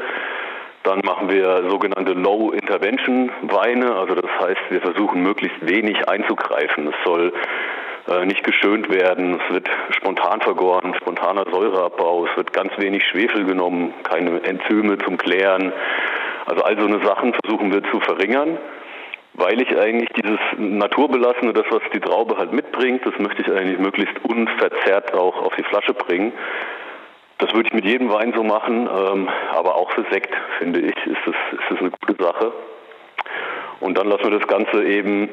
Dann 0.83 1.01
machen 1.05 1.29
wir 1.29 1.69
sogenannte 1.69 2.13
Low 2.13 2.53
Intervention 2.53 3.31
Weine, 3.43 3.97
also 3.97 4.15
das 4.15 4.31
heißt, 4.41 4.61
wir 4.71 4.81
versuchen 4.81 5.23
möglichst 5.23 5.59
wenig 5.69 6.09
einzugreifen. 6.09 6.87
Es 6.89 6.95
soll 7.05 7.33
nicht 8.25 8.43
geschönt 8.45 8.89
werden. 8.91 9.41
Es 9.41 9.55
wird 9.55 9.69
spontan 9.91 10.41
vergoren, 10.41 10.95
spontaner 10.95 11.45
Säureabbau. 11.51 12.27
Es 12.27 12.37
wird 12.37 12.53
ganz 12.53 12.73
wenig 12.79 13.05
Schwefel 13.05 13.45
genommen, 13.45 13.95
keine 14.03 14.43
Enzyme 14.43 14.99
zum 14.99 15.17
Klären. 15.17 15.73
Also 16.47 16.63
all 16.65 16.79
so 16.79 16.87
eine 16.87 17.05
Sachen 17.05 17.35
versuchen 17.35 17.73
wir 17.73 17.83
zu 17.91 18.01
verringern, 18.01 18.59
weil 19.35 19.61
ich 19.61 19.79
eigentlich 19.79 20.09
dieses 20.11 20.41
Naturbelassene, 20.57 21.53
das 21.53 21.67
was 21.71 21.83
die 21.95 22.01
Traube 22.01 22.37
halt 22.37 22.53
mitbringt, 22.53 23.07
das 23.07 23.17
möchte 23.19 23.43
ich 23.43 23.53
eigentlich 23.53 23.79
möglichst 23.79 24.17
unverzerrt 24.25 25.15
auch 25.15 25.37
auf 25.43 25.55
die 25.57 25.63
Flasche 25.63 25.95
bringen. 25.95 26.33
Das 27.39 27.55
würde 27.55 27.69
ich 27.69 27.75
mit 27.75 27.85
jedem 27.85 28.11
Wein 28.13 28.33
so 28.35 28.43
machen, 28.43 28.89
ähm, 28.89 29.29
aber 29.53 29.77
auch 29.77 29.91
für 29.93 30.05
Sekt, 30.11 30.35
finde 30.59 30.81
ich, 30.81 30.97
ist 31.07 31.21
das, 31.25 31.35
ist 31.53 31.71
das 31.71 31.79
eine 31.79 31.91
gute 31.91 32.23
Sache. 32.23 32.53
Und 33.81 33.97
dann 33.97 34.09
lassen 34.09 34.25
wir 34.25 34.39
das 34.39 34.49
Ganze 34.49 34.85
eben 34.85 35.31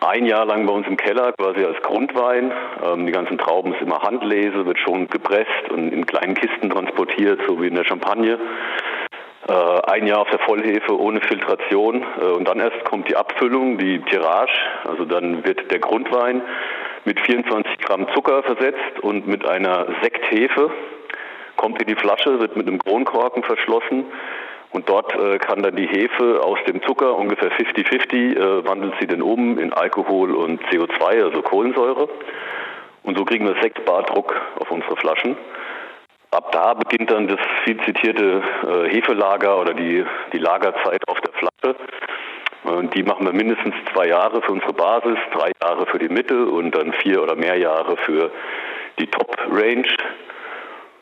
ein 0.00 0.26
Jahr 0.26 0.44
lang 0.44 0.66
bei 0.66 0.72
uns 0.72 0.86
im 0.86 0.96
Keller, 0.96 1.32
quasi 1.32 1.64
als 1.64 1.80
Grundwein. 1.82 2.52
Ähm, 2.84 3.06
die 3.06 3.12
ganzen 3.12 3.38
Trauben 3.38 3.74
ist 3.74 3.82
immer 3.82 4.02
Handlese, 4.02 4.66
wird 4.66 4.78
schon 4.78 5.08
gepresst 5.08 5.70
und 5.70 5.92
in 5.92 6.06
kleinen 6.06 6.34
Kisten 6.34 6.70
transportiert, 6.70 7.40
so 7.46 7.60
wie 7.60 7.68
in 7.68 7.74
der 7.74 7.84
Champagne. 7.84 8.38
Äh, 9.48 9.52
ein 9.52 10.06
Jahr 10.06 10.20
auf 10.20 10.30
der 10.30 10.40
Vollhefe 10.40 10.98
ohne 10.98 11.20
Filtration 11.20 12.04
äh, 12.20 12.24
und 12.24 12.46
dann 12.46 12.60
erst 12.60 12.84
kommt 12.84 13.08
die 13.08 13.16
Abfüllung, 13.16 13.78
die 13.78 14.00
Tirage. 14.02 14.52
Also 14.84 15.04
dann 15.04 15.44
wird 15.44 15.70
der 15.70 15.78
Grundwein 15.78 16.42
mit 17.04 17.18
24 17.20 17.78
Gramm 17.78 18.06
Zucker 18.14 18.42
versetzt 18.42 19.00
und 19.00 19.26
mit 19.26 19.46
einer 19.46 19.86
Sekthefe 20.02 20.70
kommt 21.56 21.80
in 21.80 21.88
die 21.88 21.96
Flasche, 21.96 22.38
wird 22.38 22.56
mit 22.56 22.68
einem 22.68 22.78
Kronkorken 22.78 23.42
verschlossen 23.42 24.04
und 24.72 24.88
dort 24.88 25.14
äh, 25.14 25.38
kann 25.38 25.62
dann 25.62 25.76
die 25.76 25.86
Hefe 25.86 26.42
aus 26.42 26.58
dem 26.66 26.82
Zucker, 26.82 27.16
ungefähr 27.16 27.50
50-50, 27.50 28.36
äh, 28.36 28.66
wandelt 28.66 28.94
sie 29.00 29.06
dann 29.06 29.22
um 29.22 29.58
in 29.58 29.72
Alkohol 29.72 30.34
und 30.34 30.62
CO2, 30.64 31.24
also 31.24 31.42
Kohlensäure. 31.42 32.08
Und 33.02 33.16
so 33.16 33.24
kriegen 33.24 33.46
wir 33.46 33.60
Sektbardruck 33.62 34.34
auf 34.58 34.70
unsere 34.70 34.96
Flaschen. 34.96 35.36
ab 36.30 36.52
da 36.52 36.74
beginnt 36.74 37.10
dann 37.10 37.28
das 37.28 37.40
viel 37.64 37.80
zitierte 37.84 38.42
äh, 38.62 38.90
Hefelager 38.90 39.58
oder 39.58 39.72
die, 39.72 40.04
die 40.32 40.38
Lagerzeit 40.38 41.00
auf 41.08 41.18
der 41.22 41.32
Flasche. 41.32 41.76
Und 42.64 42.94
die 42.94 43.02
machen 43.02 43.24
wir 43.24 43.32
mindestens 43.32 43.74
zwei 43.92 44.08
Jahre 44.08 44.42
für 44.42 44.52
unsere 44.52 44.74
Basis, 44.74 45.16
drei 45.32 45.52
Jahre 45.62 45.86
für 45.86 45.98
die 45.98 46.10
Mitte 46.10 46.44
und 46.44 46.72
dann 46.72 46.92
vier 46.92 47.22
oder 47.22 47.34
mehr 47.34 47.56
Jahre 47.56 47.96
für 47.96 48.30
die 48.98 49.06
Top-Range. 49.06 49.88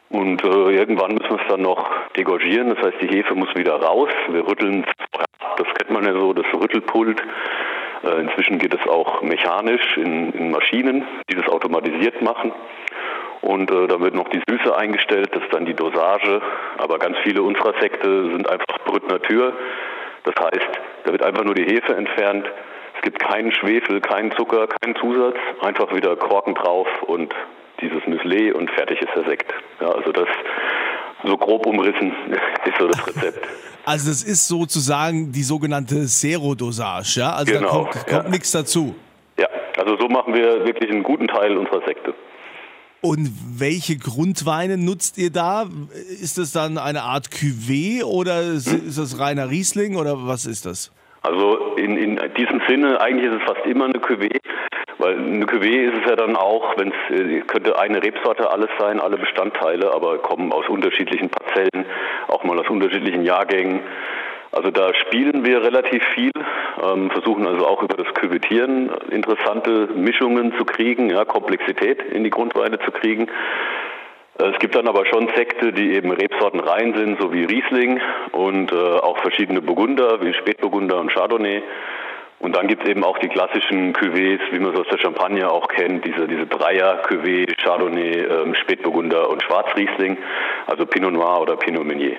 Und 0.08 0.44
äh, 0.44 0.70
irgendwann 0.76 1.14
müssen 1.14 1.30
wir 1.30 1.40
es 1.40 1.48
dann 1.48 1.62
noch 1.62 1.84
degorgieren, 2.16 2.74
das 2.74 2.78
heißt, 2.84 3.02
die 3.02 3.08
Hefe 3.08 3.34
muss 3.34 3.54
wieder 3.56 3.74
raus. 3.74 4.10
Wir 4.28 4.46
rütteln, 4.46 4.84
das 5.56 5.66
kennt 5.74 5.90
man 5.90 6.04
ja 6.04 6.12
so, 6.12 6.32
das 6.32 6.46
Rüttelpult. 6.54 7.20
Äh, 8.04 8.20
inzwischen 8.20 8.58
geht 8.58 8.74
es 8.74 8.86
auch 8.88 9.22
mechanisch 9.22 9.96
in, 9.96 10.32
in 10.32 10.50
Maschinen, 10.50 11.04
die 11.30 11.34
das 11.34 11.48
automatisiert 11.48 12.22
machen. 12.22 12.52
Und 13.40 13.70
äh, 13.70 13.86
da 13.86 14.00
wird 14.00 14.14
noch 14.14 14.28
die 14.28 14.42
Süße 14.48 14.76
eingestellt, 14.76 15.30
das 15.32 15.42
ist 15.42 15.52
dann 15.52 15.66
die 15.66 15.74
Dosage. 15.74 16.40
Aber 16.78 16.98
ganz 16.98 17.16
viele 17.24 17.42
unserer 17.42 17.74
Sekte 17.80 18.30
sind 18.30 18.48
einfach 18.48 18.78
Brüt 18.84 19.08
Natur. 19.08 19.52
Das 20.24 20.34
heißt, 20.40 20.80
da 21.04 21.12
wird 21.12 21.22
einfach 21.22 21.44
nur 21.44 21.54
die 21.54 21.64
Hefe 21.64 21.94
entfernt. 21.94 22.46
Es 22.96 23.02
gibt 23.02 23.18
keinen 23.18 23.52
Schwefel, 23.52 24.00
keinen 24.00 24.32
Zucker, 24.32 24.66
keinen 24.66 24.96
Zusatz. 24.96 25.36
Einfach 25.60 25.94
wieder 25.94 26.16
Korken 26.16 26.54
drauf 26.54 26.88
und 27.02 27.34
dieses 27.80 28.06
Müsli 28.06 28.52
und 28.52 28.70
fertig 28.70 29.00
ist 29.00 29.10
der 29.14 29.24
Sekt. 29.24 29.52
Ja, 29.80 29.90
also 29.90 30.12
das 30.12 30.28
so 31.24 31.36
grob 31.36 31.66
umrissen 31.66 32.12
ist 32.64 32.78
so 32.78 32.88
das 32.88 33.06
Rezept. 33.06 33.46
Also 33.88 34.10
das 34.10 34.24
ist 34.24 34.48
sozusagen 34.48 35.30
die 35.30 35.44
sogenannte 35.44 36.06
Zero-Dosage, 36.06 37.20
ja? 37.20 37.34
Also 37.34 37.52
genau, 37.52 37.84
da 37.84 37.90
kommt, 37.90 37.92
kommt 38.08 38.24
ja. 38.24 38.30
nichts 38.30 38.50
dazu. 38.50 38.96
Ja, 39.38 39.46
also 39.78 39.96
so 39.96 40.08
machen 40.08 40.34
wir 40.34 40.66
wirklich 40.66 40.90
einen 40.90 41.04
guten 41.04 41.28
Teil 41.28 41.56
unserer 41.56 41.82
Sekte. 41.86 42.12
Und 43.00 43.30
welche 43.56 43.96
Grundweine 43.96 44.76
nutzt 44.76 45.18
ihr 45.18 45.30
da? 45.30 45.66
Ist 46.20 46.36
das 46.36 46.50
dann 46.50 46.78
eine 46.78 47.02
Art 47.02 47.28
Cuvée 47.28 48.02
oder 48.02 48.40
ist, 48.42 48.72
Hm? 48.72 48.88
ist 48.88 48.98
das 48.98 49.20
reiner 49.20 49.50
Riesling 49.50 49.94
oder 49.94 50.26
was 50.26 50.46
ist 50.46 50.66
das? 50.66 50.90
Also 51.22 51.76
in, 51.76 51.96
in 51.96 52.20
diesem 52.36 52.60
Sinne, 52.68 53.00
eigentlich 53.00 53.30
ist 53.30 53.40
es 53.40 53.42
fast 53.46 53.64
immer 53.66 53.84
eine 53.84 54.00
Cuvée, 54.00 54.40
weil 54.98 55.16
eine 55.18 55.44
Cuvée 55.44 55.88
ist 55.88 55.94
es 56.02 56.08
ja 56.08 56.16
dann 56.16 56.36
auch, 56.36 56.76
wenn 56.76 56.92
es 56.92 57.20
äh, 57.20 57.40
könnte 57.42 57.78
eine 57.78 58.02
Rebsorte 58.02 58.50
alles 58.50 58.70
sein, 58.78 59.00
alle 59.00 59.18
Bestandteile, 59.18 59.92
aber 59.92 60.18
kommen 60.18 60.52
aus 60.52 60.68
unterschiedlichen 60.68 61.30
Parzellen, 61.30 61.86
auch 62.28 62.44
mal 62.44 62.58
aus 62.58 62.68
unterschiedlichen 62.68 63.22
Jahrgängen. 63.22 63.80
Also 64.52 64.70
da 64.70 64.94
spielen 64.94 65.44
wir 65.44 65.62
relativ 65.62 66.02
viel, 66.14 66.30
ähm, 66.82 67.10
versuchen 67.10 67.46
also 67.46 67.66
auch 67.66 67.82
über 67.82 67.96
das 67.96 68.12
Küvetieren 68.14 68.90
interessante 69.10 69.88
Mischungen 69.94 70.54
zu 70.56 70.64
kriegen, 70.64 71.10
ja, 71.10 71.24
Komplexität 71.24 72.02
in 72.02 72.24
die 72.24 72.30
Grundweine 72.30 72.78
zu 72.78 72.90
kriegen. 72.90 73.28
Äh, 74.38 74.50
Es 74.52 74.58
gibt 74.58 74.74
dann 74.74 74.88
aber 74.88 75.04
schon 75.06 75.28
Sekte, 75.36 75.72
die 75.72 75.92
eben 75.92 76.10
Rebsorten 76.10 76.60
rein 76.60 76.94
sind, 76.94 77.20
so 77.20 77.32
wie 77.32 77.44
Riesling 77.44 78.00
und 78.32 78.72
äh, 78.72 78.76
auch 78.76 79.18
verschiedene 79.18 79.60
Burgunder, 79.60 80.22
wie 80.22 80.32
Spätburgunder 80.32 81.00
und 81.00 81.12
Chardonnay. 81.12 81.62
Und 82.38 82.54
dann 82.54 82.68
gibt 82.68 82.82
es 82.82 82.88
eben 82.88 83.02
auch 83.02 83.18
die 83.18 83.28
klassischen 83.28 83.94
Cuvées, 83.94 84.38
wie 84.52 84.58
man 84.58 84.74
es 84.74 84.80
aus 84.80 84.86
der 84.90 84.98
Champagne 84.98 85.50
auch 85.50 85.68
kennt, 85.68 86.04
diese, 86.04 86.28
diese 86.28 86.46
Dreier-Cuvée, 86.46 87.54
Chardonnay, 87.62 88.20
ähm, 88.20 88.54
Spätburgunder 88.54 89.30
und 89.30 89.42
Schwarzriesling, 89.42 90.18
also 90.66 90.84
Pinot 90.84 91.12
Noir 91.12 91.40
oder 91.40 91.56
Pinot 91.56 91.86
Meunier. 91.86 92.16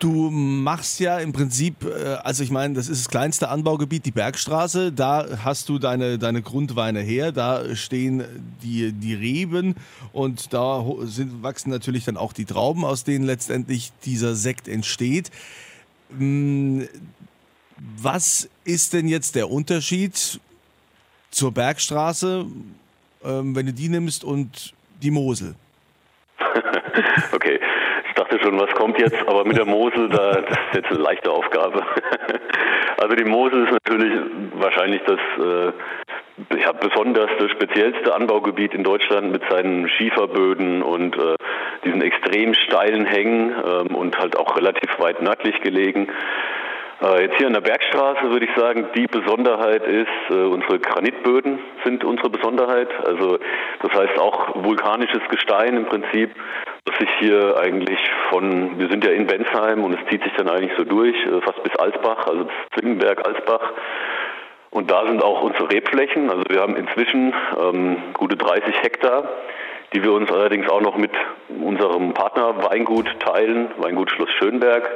Du 0.00 0.28
machst 0.30 1.00
ja 1.00 1.18
im 1.18 1.32
Prinzip, 1.32 1.84
äh, 1.84 2.16
also 2.22 2.42
ich 2.42 2.50
meine, 2.50 2.74
das 2.74 2.88
ist 2.88 3.06
das 3.06 3.10
kleinste 3.10 3.48
Anbaugebiet, 3.48 4.04
die 4.04 4.10
Bergstraße. 4.10 4.92
Da 4.92 5.24
hast 5.42 5.70
du 5.70 5.78
deine, 5.78 6.18
deine 6.18 6.42
Grundweine 6.42 7.00
her, 7.00 7.32
da 7.32 7.74
stehen 7.74 8.22
die, 8.62 8.92
die 8.92 9.14
Reben 9.14 9.76
und 10.12 10.52
da 10.52 10.84
sind, 11.04 11.42
wachsen 11.42 11.70
natürlich 11.70 12.04
dann 12.04 12.18
auch 12.18 12.34
die 12.34 12.44
Trauben, 12.44 12.84
aus 12.84 13.04
denen 13.04 13.24
letztendlich 13.24 13.92
dieser 14.04 14.34
Sekt 14.34 14.68
entsteht. 14.68 15.30
Was 17.76 18.48
ist 18.64 18.92
denn 18.92 19.08
jetzt 19.08 19.34
der 19.34 19.50
Unterschied 19.50 20.40
zur 21.30 21.52
Bergstraße, 21.52 22.46
ähm, 23.24 23.56
wenn 23.56 23.66
du 23.66 23.72
die 23.72 23.88
nimmst 23.88 24.24
und 24.24 24.74
die 25.02 25.10
Mosel? 25.10 25.54
Okay, 27.32 27.58
ich 28.08 28.14
dachte 28.14 28.38
schon, 28.40 28.58
was 28.60 28.70
kommt 28.74 28.98
jetzt, 29.00 29.16
aber 29.26 29.44
mit 29.44 29.56
der 29.56 29.66
Mosel, 29.66 30.08
da, 30.08 30.40
das 30.40 30.50
ist 30.50 30.74
jetzt 30.74 30.90
eine 30.90 31.00
leichte 31.00 31.30
Aufgabe. 31.30 31.84
Also 32.96 33.16
die 33.16 33.24
Mosel 33.24 33.64
ist 33.64 33.72
natürlich 33.72 34.12
wahrscheinlich 34.54 35.02
das 35.02 35.18
äh, 35.38 35.72
ja, 36.60 36.72
besonderste, 36.72 37.48
speziellste 37.50 38.14
Anbaugebiet 38.14 38.72
in 38.72 38.84
Deutschland 38.84 39.32
mit 39.32 39.42
seinen 39.50 39.88
Schieferböden 39.88 40.82
und 40.82 41.16
äh, 41.16 41.34
diesen 41.84 42.02
extrem 42.02 42.54
steilen 42.54 43.04
Hängen 43.04 43.50
ähm, 43.50 43.94
und 43.94 44.16
halt 44.16 44.38
auch 44.38 44.56
relativ 44.56 44.98
weit 44.98 45.20
nördlich 45.20 45.60
gelegen. 45.60 46.08
Äh, 47.04 47.22
Jetzt 47.22 47.36
hier 47.36 47.46
an 47.46 47.52
der 47.52 47.60
Bergstraße 47.60 48.30
würde 48.30 48.46
ich 48.46 48.54
sagen, 48.56 48.86
die 48.94 49.06
Besonderheit 49.06 49.86
ist, 49.86 50.30
äh, 50.30 50.34
unsere 50.34 50.78
Granitböden 50.78 51.58
sind 51.84 52.04
unsere 52.04 52.30
Besonderheit. 52.30 52.88
Also 53.04 53.38
das 53.82 53.92
heißt 53.92 54.18
auch 54.18 54.64
vulkanisches 54.64 55.22
Gestein 55.28 55.76
im 55.76 55.86
Prinzip, 55.86 56.30
das 56.84 56.96
sich 56.98 57.10
hier 57.18 57.56
eigentlich 57.58 57.98
von, 58.30 58.78
wir 58.78 58.88
sind 58.88 59.04
ja 59.04 59.10
in 59.10 59.26
Bensheim 59.26 59.84
und 59.84 59.94
es 59.94 60.06
zieht 60.08 60.22
sich 60.22 60.32
dann 60.34 60.48
eigentlich 60.48 60.72
so 60.76 60.84
durch, 60.84 61.14
äh, 61.26 61.40
fast 61.42 61.62
bis 61.62 61.74
Alsbach, 61.76 62.26
also 62.26 62.44
das 62.44 62.54
Zwingenberg, 62.78 63.26
Alsbach. 63.26 63.72
Und 64.70 64.90
da 64.90 65.06
sind 65.06 65.22
auch 65.22 65.42
unsere 65.42 65.70
Rebflächen. 65.70 66.30
Also 66.30 66.42
wir 66.48 66.60
haben 66.60 66.76
inzwischen 66.76 67.32
ähm, 67.60 67.96
gute 68.14 68.36
30 68.36 68.82
Hektar, 68.82 69.28
die 69.92 70.02
wir 70.02 70.12
uns 70.12 70.30
allerdings 70.32 70.68
auch 70.68 70.80
noch 70.80 70.96
mit 70.96 71.12
unserem 71.48 72.12
Partner 72.12 72.64
Weingut 72.64 73.08
teilen, 73.20 73.70
Weingut 73.76 74.10
Schloss 74.10 74.30
Schönberg. 74.38 74.90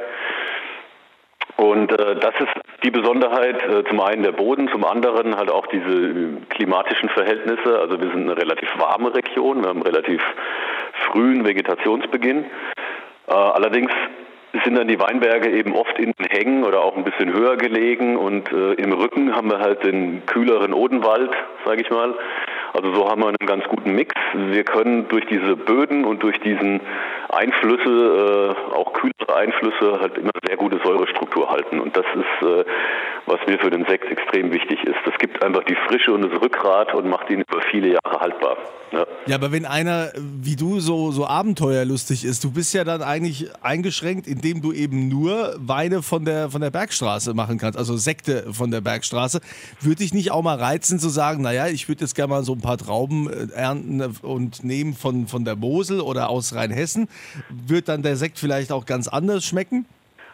Und 1.58 1.90
äh, 1.90 2.14
das 2.14 2.34
ist 2.38 2.52
die 2.84 2.90
Besonderheit, 2.92 3.60
äh, 3.68 3.82
zum 3.88 4.00
einen 4.00 4.22
der 4.22 4.30
Boden, 4.30 4.68
zum 4.68 4.84
anderen 4.84 5.36
halt 5.36 5.50
auch 5.50 5.66
diese 5.66 5.88
äh, 5.90 6.28
klimatischen 6.50 7.08
Verhältnisse. 7.08 7.80
Also 7.80 8.00
wir 8.00 8.10
sind 8.10 8.30
eine 8.30 8.36
relativ 8.36 8.68
warme 8.78 9.12
Region, 9.12 9.62
wir 9.62 9.68
haben 9.68 9.82
relativ 9.82 10.22
frühen 11.10 11.44
Vegetationsbeginn. 11.44 12.44
Äh, 13.26 13.32
allerdings 13.32 13.90
sind 14.64 14.76
dann 14.76 14.86
die 14.86 15.00
Weinberge 15.00 15.50
eben 15.50 15.74
oft 15.74 15.98
in 15.98 16.12
den 16.12 16.26
Hängen 16.26 16.62
oder 16.62 16.84
auch 16.84 16.96
ein 16.96 17.02
bisschen 17.02 17.32
höher 17.32 17.56
gelegen 17.56 18.16
und 18.16 18.52
äh, 18.52 18.74
im 18.74 18.92
Rücken 18.92 19.34
haben 19.34 19.50
wir 19.50 19.58
halt 19.58 19.82
den 19.84 20.24
kühleren 20.26 20.72
Odenwald, 20.72 21.30
sage 21.64 21.82
ich 21.82 21.90
mal. 21.90 22.14
Also 22.72 22.94
so 22.94 23.08
haben 23.08 23.20
wir 23.20 23.28
einen 23.28 23.46
ganz 23.46 23.64
guten 23.64 23.96
Mix. 23.96 24.14
Wir 24.32 24.62
können 24.62 25.08
durch 25.08 25.26
diese 25.26 25.56
Böden 25.56 26.04
und 26.04 26.22
durch 26.22 26.38
diesen 26.38 26.80
Einflüsse, 27.30 28.54
äh, 28.72 28.74
auch 28.76 28.92
Einflüsse, 29.36 30.00
halt 30.00 30.16
immer 30.18 30.30
sehr 30.46 30.56
gute 30.56 30.78
Säurestruktur 30.84 31.50
halten. 31.50 31.80
Und 31.80 31.96
das 31.96 32.06
ist, 32.14 32.46
äh, 32.48 32.64
was 33.26 33.38
mir 33.46 33.58
für 33.58 33.70
den 33.70 33.84
Sekt 33.86 34.10
extrem 34.10 34.52
wichtig 34.52 34.82
ist. 34.84 34.98
Das 35.04 35.14
gibt 35.18 35.42
einfach 35.42 35.64
die 35.64 35.76
Frische 35.86 36.12
und 36.12 36.22
das 36.22 36.40
Rückgrat 36.40 36.94
und 36.94 37.08
macht 37.08 37.30
ihn 37.30 37.40
über 37.40 37.60
viele 37.70 37.88
Jahre 37.88 38.20
haltbar. 38.20 38.56
Ja. 38.92 39.06
Ja, 39.26 39.36
aber 39.36 39.52
wenn 39.52 39.66
einer 39.66 40.10
wie 40.16 40.56
du 40.56 40.80
so, 40.80 41.10
so 41.10 41.26
abenteuerlustig 41.26 42.24
ist, 42.24 42.42
du 42.44 42.50
bist 42.50 42.72
ja 42.72 42.84
dann 42.84 43.02
eigentlich 43.02 43.50
eingeschränkt, 43.62 44.26
indem 44.26 44.62
du 44.62 44.72
eben 44.72 45.08
nur 45.08 45.54
Weine 45.58 46.02
von 46.02 46.24
der, 46.24 46.48
von 46.48 46.62
der 46.62 46.70
Bergstraße 46.70 47.34
machen 47.34 47.58
kannst, 47.58 47.78
also 47.78 47.96
Sekte 47.96 48.46
von 48.52 48.70
der 48.70 48.80
Bergstraße. 48.80 49.40
Würde 49.80 49.96
dich 49.96 50.14
nicht 50.14 50.30
auch 50.32 50.42
mal 50.42 50.56
reizen 50.56 50.98
zu 50.98 51.10
sagen, 51.10 51.42
naja, 51.42 51.66
ich 51.66 51.88
würde 51.88 52.00
jetzt 52.00 52.14
gerne 52.14 52.30
mal 52.30 52.42
so 52.42 52.54
ein 52.54 52.62
paar 52.62 52.78
Trauben 52.78 53.28
äh, 53.30 53.54
ernten 53.54 54.16
und 54.22 54.64
nehmen 54.64 54.94
von, 54.94 55.26
von 55.26 55.44
der 55.44 55.56
Mosel 55.56 56.00
oder 56.00 56.30
aus 56.30 56.54
Rheinhessen? 56.54 57.08
Wird 57.50 57.88
dann 57.88 58.02
der 58.02 58.16
Sekt 58.16 58.38
vielleicht 58.38 58.72
auch 58.72 58.86
ganz 58.86 59.08
anders 59.08 59.44
schmecken? 59.44 59.84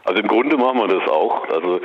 Also 0.04 0.20
im 0.20 0.28
Grunde 0.28 0.56
machen 0.56 0.78
wir 0.78 0.88
das 0.88 1.08
auch. 1.08 1.48
Also 1.48 1.80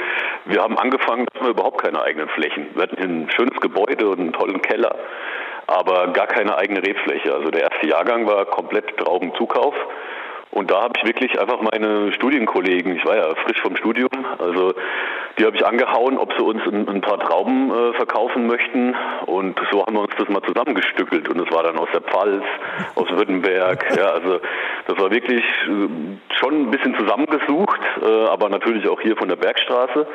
wir 0.49 0.61
haben 0.61 0.77
angefangen, 0.77 1.25
dass 1.31 1.43
wir 1.43 1.49
überhaupt 1.51 1.81
keine 1.81 2.01
eigenen 2.01 2.27
Flächen. 2.29 2.67
Wir 2.73 2.83
hatten 2.83 3.01
ein 3.01 3.31
schönes 3.31 3.59
Gebäude 3.61 4.09
und 4.09 4.19
einen 4.19 4.33
tollen 4.33 4.61
Keller, 4.61 4.95
aber 5.67 6.07
gar 6.07 6.27
keine 6.27 6.57
eigene 6.57 6.81
Rebfläche. 6.81 7.33
Also 7.33 7.51
der 7.51 7.71
erste 7.71 7.87
Jahrgang 7.87 8.27
war 8.27 8.45
komplett 8.45 8.97
Traubenzukauf. 8.97 9.75
Und 10.51 10.71
da 10.71 10.81
habe 10.81 10.93
ich 10.97 11.05
wirklich 11.05 11.39
einfach 11.39 11.61
meine 11.61 12.11
Studienkollegen, 12.13 12.95
ich 12.95 13.05
war 13.05 13.15
ja 13.15 13.35
frisch 13.35 13.61
vom 13.61 13.75
Studium, 13.75 14.09
also 14.39 14.73
die 15.39 15.45
habe 15.45 15.55
ich 15.55 15.65
angehauen, 15.65 16.17
ob 16.17 16.33
sie 16.33 16.43
uns 16.43 16.61
ein, 16.67 16.87
ein 16.87 17.01
paar 17.01 17.17
Trauben 17.19 17.71
äh, 17.71 17.93
verkaufen 17.93 18.45
möchten. 18.45 18.95
Und 19.25 19.59
so 19.71 19.85
haben 19.85 19.95
wir 19.95 20.01
uns 20.01 20.13
das 20.17 20.27
mal 20.27 20.41
zusammengestückelt. 20.41 21.29
Und 21.29 21.37
das 21.37 21.49
war 21.51 21.63
dann 21.63 21.77
aus 21.77 21.87
der 21.93 22.01
Pfalz, 22.01 22.43
aus 22.95 23.09
Württemberg. 23.09 23.85
Ja, 23.95 24.07
also 24.11 24.39
das 24.87 24.99
war 24.99 25.09
wirklich 25.11 25.43
äh, 25.43 26.35
schon 26.39 26.63
ein 26.63 26.71
bisschen 26.71 26.95
zusammengesucht, 26.95 27.79
äh, 28.01 28.25
aber 28.27 28.49
natürlich 28.49 28.87
auch 28.89 28.99
hier 28.99 29.15
von 29.15 29.29
der 29.29 29.37
Bergstraße. 29.37 30.05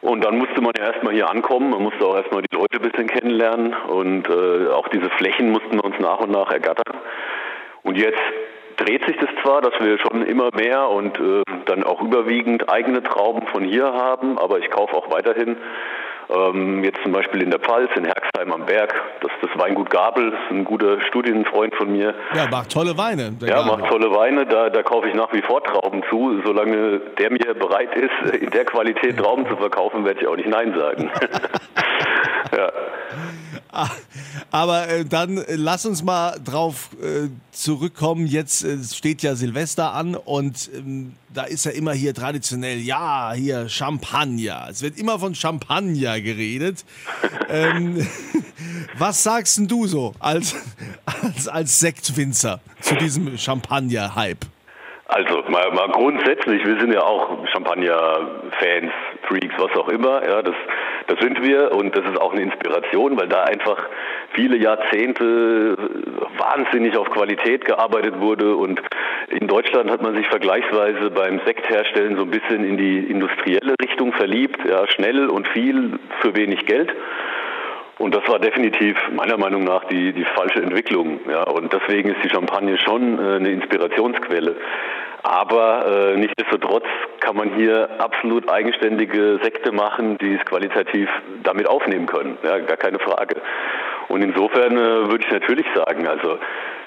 Und 0.00 0.24
dann 0.24 0.38
musste 0.38 0.60
man 0.62 0.72
ja 0.78 0.92
erstmal 0.92 1.12
hier 1.12 1.28
ankommen, 1.28 1.70
man 1.70 1.82
musste 1.82 2.06
auch 2.06 2.16
erstmal 2.16 2.42
die 2.42 2.56
Leute 2.56 2.76
ein 2.76 2.90
bisschen 2.90 3.06
kennenlernen 3.08 3.74
und 3.74 4.28
äh, 4.28 4.68
auch 4.68 4.88
diese 4.88 5.10
Flächen 5.10 5.50
mussten 5.50 5.74
wir 5.74 5.84
uns 5.84 5.98
nach 5.98 6.20
und 6.20 6.30
nach 6.30 6.50
ergattern. 6.50 6.96
Und 7.82 7.98
jetzt 7.98 8.18
dreht 8.80 9.04
sich 9.06 9.16
das 9.16 9.28
zwar, 9.42 9.60
dass 9.60 9.74
wir 9.80 9.98
schon 9.98 10.22
immer 10.26 10.50
mehr 10.54 10.88
und 10.88 11.18
äh, 11.18 11.42
dann 11.66 11.84
auch 11.84 12.00
überwiegend 12.00 12.68
eigene 12.68 13.02
Trauben 13.02 13.46
von 13.48 13.64
hier 13.64 13.92
haben, 13.92 14.38
aber 14.38 14.58
ich 14.58 14.70
kaufe 14.70 14.96
auch 14.96 15.10
weiterhin 15.10 15.56
Ähm, 16.32 16.84
jetzt 16.84 17.02
zum 17.02 17.10
Beispiel 17.10 17.42
in 17.42 17.50
der 17.50 17.58
Pfalz, 17.58 17.90
in 17.96 18.04
Herxheim 18.04 18.52
am 18.52 18.64
Berg. 18.64 18.94
Das 19.20 19.32
ist 19.32 19.50
das 19.50 19.60
Weingut 19.60 19.90
Gabel, 19.90 20.30
das 20.30 20.40
ist 20.40 20.50
ein 20.50 20.64
guter 20.64 21.00
Studienfreund 21.02 21.74
von 21.74 21.90
mir. 21.90 22.14
Ja, 22.34 22.46
macht 22.48 22.72
tolle 22.72 22.96
Weine. 22.96 23.34
Ja, 23.40 23.62
Gabel. 23.62 23.78
macht 23.78 23.90
tolle 23.90 24.14
Weine. 24.14 24.46
Da, 24.46 24.70
da 24.70 24.82
kaufe 24.82 25.08
ich 25.08 25.14
nach 25.14 25.32
wie 25.32 25.42
vor 25.42 25.62
Trauben 25.64 26.02
zu. 26.08 26.40
Solange 26.44 27.00
der 27.18 27.30
mir 27.32 27.54
bereit 27.54 27.94
ist, 27.96 28.34
in 28.34 28.50
der 28.50 28.64
Qualität 28.64 29.18
Trauben 29.18 29.46
zu 29.48 29.56
verkaufen, 29.56 30.04
werde 30.04 30.20
ich 30.20 30.26
auch 30.28 30.36
nicht 30.36 30.48
Nein 30.48 30.72
sagen. 30.78 31.10
Aber 34.50 34.88
äh, 34.88 35.04
dann 35.04 35.38
äh, 35.38 35.56
lass 35.56 35.86
uns 35.86 36.02
mal 36.02 36.38
drauf 36.44 36.90
äh, 37.02 37.28
zurückkommen. 37.52 38.26
Jetzt 38.26 38.64
äh, 38.64 38.78
steht 38.82 39.22
ja 39.22 39.34
Silvester 39.34 39.92
an 39.92 40.14
und 40.14 40.70
ähm, 40.74 41.14
da 41.32 41.44
ist 41.44 41.64
ja 41.64 41.70
immer 41.70 41.92
hier 41.92 42.14
traditionell, 42.14 42.78
ja, 42.78 43.32
hier 43.32 43.68
Champagner. 43.68 44.66
Es 44.70 44.82
wird 44.82 44.98
immer 44.98 45.18
von 45.18 45.34
Champagner 45.34 46.20
geredet. 46.20 46.84
ähm, 47.48 48.06
was 48.98 49.22
sagst 49.22 49.58
denn 49.58 49.68
du 49.68 49.86
so 49.86 50.14
als, 50.18 50.54
als, 51.22 51.48
als 51.48 51.80
Sektwinzer 51.80 52.60
zu 52.80 52.96
diesem 52.96 53.36
Champagner-Hype? 53.38 54.46
Also 55.12 55.42
mal, 55.48 55.72
mal 55.72 55.88
grundsätzlich, 55.88 56.64
wir 56.64 56.78
sind 56.78 56.92
ja 56.92 57.02
auch 57.02 57.44
Champagner-Fans, 57.52 58.92
Freaks, 59.26 59.54
was 59.58 59.76
auch 59.76 59.88
immer. 59.88 60.24
Ja, 60.24 60.40
das, 60.40 60.54
das 61.10 61.18
sind 61.18 61.42
wir 61.42 61.72
und 61.72 61.96
das 61.96 62.04
ist 62.04 62.20
auch 62.20 62.32
eine 62.32 62.42
Inspiration, 62.42 63.18
weil 63.18 63.26
da 63.26 63.42
einfach 63.42 63.88
viele 64.32 64.56
Jahrzehnte 64.56 65.76
wahnsinnig 66.38 66.96
auf 66.96 67.10
Qualität 67.10 67.64
gearbeitet 67.64 68.20
wurde 68.20 68.54
und 68.54 68.80
in 69.28 69.48
Deutschland 69.48 69.90
hat 69.90 70.02
man 70.02 70.14
sich 70.14 70.28
vergleichsweise 70.28 71.10
beim 71.10 71.40
Sektherstellen 71.44 72.16
so 72.16 72.22
ein 72.22 72.30
bisschen 72.30 72.64
in 72.64 72.76
die 72.76 72.98
industrielle 72.98 73.74
Richtung 73.82 74.12
verliebt, 74.12 74.60
ja, 74.68 74.86
schnell 74.86 75.28
und 75.28 75.48
viel 75.48 75.98
für 76.20 76.36
wenig 76.36 76.64
Geld. 76.66 76.92
Und 77.98 78.14
das 78.14 78.26
war 78.28 78.38
definitiv 78.38 78.96
meiner 79.12 79.36
Meinung 79.36 79.64
nach 79.64 79.84
die, 79.84 80.14
die 80.14 80.24
falsche 80.24 80.62
Entwicklung. 80.62 81.20
Ja. 81.28 81.42
Und 81.42 81.70
deswegen 81.70 82.08
ist 82.08 82.24
die 82.24 82.30
Champagne 82.30 82.78
schon 82.78 83.18
äh, 83.18 83.36
eine 83.36 83.50
Inspirationsquelle. 83.50 84.56
Aber 85.22 85.86
äh, 85.86 86.16
nichtsdestotrotz 86.16 86.84
kann 87.20 87.36
man 87.36 87.54
hier 87.54 87.90
absolut 87.98 88.48
eigenständige 88.48 89.38
Sekte 89.42 89.72
machen, 89.72 90.16
die 90.18 90.34
es 90.34 90.44
qualitativ 90.46 91.08
damit 91.42 91.68
aufnehmen 91.68 92.06
können. 92.06 92.38
Ja, 92.42 92.58
gar 92.58 92.76
keine 92.76 92.98
Frage. 92.98 93.36
Und 94.08 94.22
insofern 94.22 94.72
äh, 94.72 95.10
würde 95.10 95.24
ich 95.24 95.30
natürlich 95.30 95.66
sagen, 95.74 96.06
also 96.06 96.38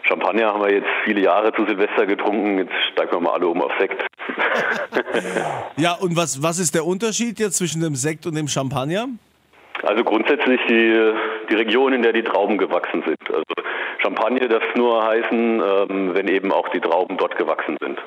Champagner 0.04 0.48
haben 0.48 0.62
wir 0.62 0.74
jetzt 0.74 0.90
viele 1.06 1.22
Jahre 1.22 1.54
zu 1.54 1.66
Silvester 1.66 2.06
getrunken, 2.06 2.58
jetzt 2.58 2.74
steigen 2.92 3.12
wir 3.12 3.22
mal 3.22 3.34
alle 3.34 3.48
um 3.48 3.62
auf 3.62 3.72
Sekt. 3.80 4.06
ja, 5.78 5.94
und 5.94 6.18
was, 6.18 6.42
was 6.42 6.60
ist 6.60 6.76
der 6.76 6.86
Unterschied 6.86 7.40
jetzt 7.40 7.58
zwischen 7.58 7.82
dem 7.82 7.96
Sekt 7.96 8.26
und 8.26 8.36
dem 8.36 8.48
Champagner? 8.48 9.08
Also 9.84 10.04
grundsätzlich 10.04 10.60
die, 10.68 11.14
die 11.50 11.56
Region, 11.56 11.94
in 11.94 12.04
der 12.04 12.14
die 12.14 12.24
Trauben 12.24 12.58
gewachsen 12.58 13.04
sind. 13.06 13.20
Also 13.30 13.44
Champagner 14.00 14.48
darf 14.48 14.64
es 14.70 14.76
nur 14.76 15.06
heißen, 15.06 15.62
ähm, 15.62 16.14
wenn 16.14 16.28
eben 16.28 16.52
auch 16.52 16.68
die 16.70 16.80
Trauben 16.80 17.18
dort 17.18 17.38
gewachsen 17.38 17.78
sind. 17.82 18.00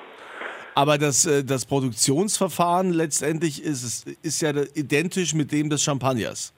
Aber 0.76 0.98
das, 0.98 1.24
äh, 1.24 1.42
das 1.42 1.64
Produktionsverfahren 1.64 2.92
letztendlich 2.92 3.64
ist, 3.64 4.06
ist 4.22 4.42
ja 4.42 4.50
identisch 4.74 5.34
mit 5.34 5.50
dem 5.50 5.70
des 5.70 5.82
Champagners. 5.82 6.52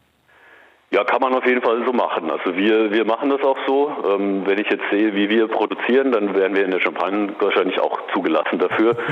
Ja, 0.90 1.04
kann 1.04 1.20
man 1.20 1.34
auf 1.34 1.46
jeden 1.46 1.62
Fall 1.62 1.84
so 1.87 1.92
machen. 1.92 2.28
Also 2.28 2.56
wir, 2.56 2.90
wir 2.90 3.04
machen 3.04 3.30
das 3.30 3.42
auch 3.42 3.58
so. 3.66 3.94
Ähm, 4.08 4.44
wenn 4.44 4.58
ich 4.58 4.68
jetzt 4.68 4.82
sehe, 4.90 5.14
wie 5.14 5.28
wir 5.28 5.46
produzieren, 5.46 6.10
dann 6.10 6.34
wären 6.34 6.56
wir 6.56 6.64
in 6.64 6.72
der 6.72 6.80
Champagne 6.80 7.32
wahrscheinlich 7.38 7.78
auch 7.78 7.98
zugelassen 8.12 8.58
dafür. 8.58 8.96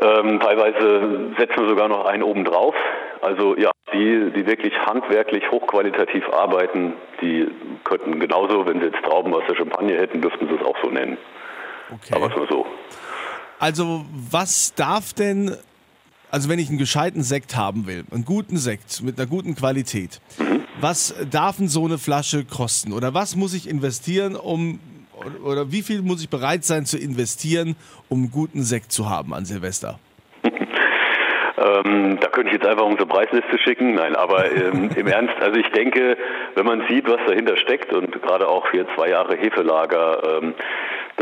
Ähm, 0.00 0.40
teilweise 0.40 1.30
setzen 1.38 1.60
wir 1.60 1.68
sogar 1.68 1.86
noch 1.86 2.06
einen 2.06 2.22
oben 2.24 2.44
drauf. 2.44 2.74
Also 3.20 3.56
ja, 3.56 3.70
die, 3.92 4.32
die 4.34 4.46
wirklich 4.46 4.76
handwerklich 4.78 5.48
hochqualitativ 5.50 6.28
arbeiten, 6.30 6.94
die 7.20 7.46
könnten 7.84 8.18
genauso, 8.18 8.66
wenn 8.66 8.80
sie 8.80 8.86
jetzt 8.86 9.04
Trauben 9.04 9.32
aus 9.34 9.42
der 9.48 9.54
Champagne 9.54 9.96
hätten, 9.96 10.22
dürften 10.22 10.48
sie 10.48 10.54
es 10.54 10.66
auch 10.66 10.76
so 10.82 10.90
nennen. 10.90 11.18
Okay. 11.92 12.14
Aber 12.14 12.34
nur 12.34 12.48
so. 12.48 12.66
Also 13.62 14.04
was 14.28 14.74
darf 14.74 15.12
denn, 15.12 15.56
also 16.32 16.48
wenn 16.48 16.58
ich 16.58 16.68
einen 16.68 16.78
gescheiten 16.78 17.22
Sekt 17.22 17.56
haben 17.56 17.86
will, 17.86 18.02
einen 18.10 18.24
guten 18.24 18.56
Sekt 18.56 19.04
mit 19.04 19.20
einer 19.20 19.28
guten 19.28 19.54
Qualität, 19.54 20.20
was 20.80 21.14
darf 21.30 21.58
denn 21.58 21.68
so 21.68 21.84
eine 21.84 21.98
Flasche 21.98 22.44
kosten? 22.44 22.92
Oder 22.92 23.14
was 23.14 23.36
muss 23.36 23.54
ich 23.54 23.70
investieren, 23.70 24.34
um 24.34 24.80
oder 25.44 25.70
wie 25.70 25.82
viel 25.82 26.02
muss 26.02 26.20
ich 26.20 26.28
bereit 26.28 26.64
sein 26.64 26.86
zu 26.86 26.98
investieren, 26.98 27.76
um 28.08 28.22
einen 28.22 28.30
guten 28.32 28.64
Sekt 28.64 28.90
zu 28.90 29.08
haben 29.08 29.32
an 29.32 29.44
Silvester? 29.44 30.00
Ähm, 30.42 32.18
da 32.20 32.28
könnte 32.30 32.48
ich 32.48 32.54
jetzt 32.54 32.66
einfach 32.66 32.86
unsere 32.86 33.06
Preisliste 33.06 33.58
schicken. 33.62 33.94
Nein, 33.94 34.16
aber 34.16 34.50
ähm, 34.50 34.90
im 34.96 35.06
Ernst, 35.06 35.34
also 35.40 35.60
ich 35.60 35.68
denke, 35.68 36.16
wenn 36.56 36.66
man 36.66 36.82
sieht, 36.88 37.06
was 37.06 37.20
dahinter 37.28 37.56
steckt 37.56 37.92
und 37.92 38.10
gerade 38.22 38.48
auch 38.48 38.68
hier 38.72 38.86
zwei 38.96 39.10
Jahre 39.10 39.36
Hefelager, 39.36 40.40
ähm, 40.42 40.54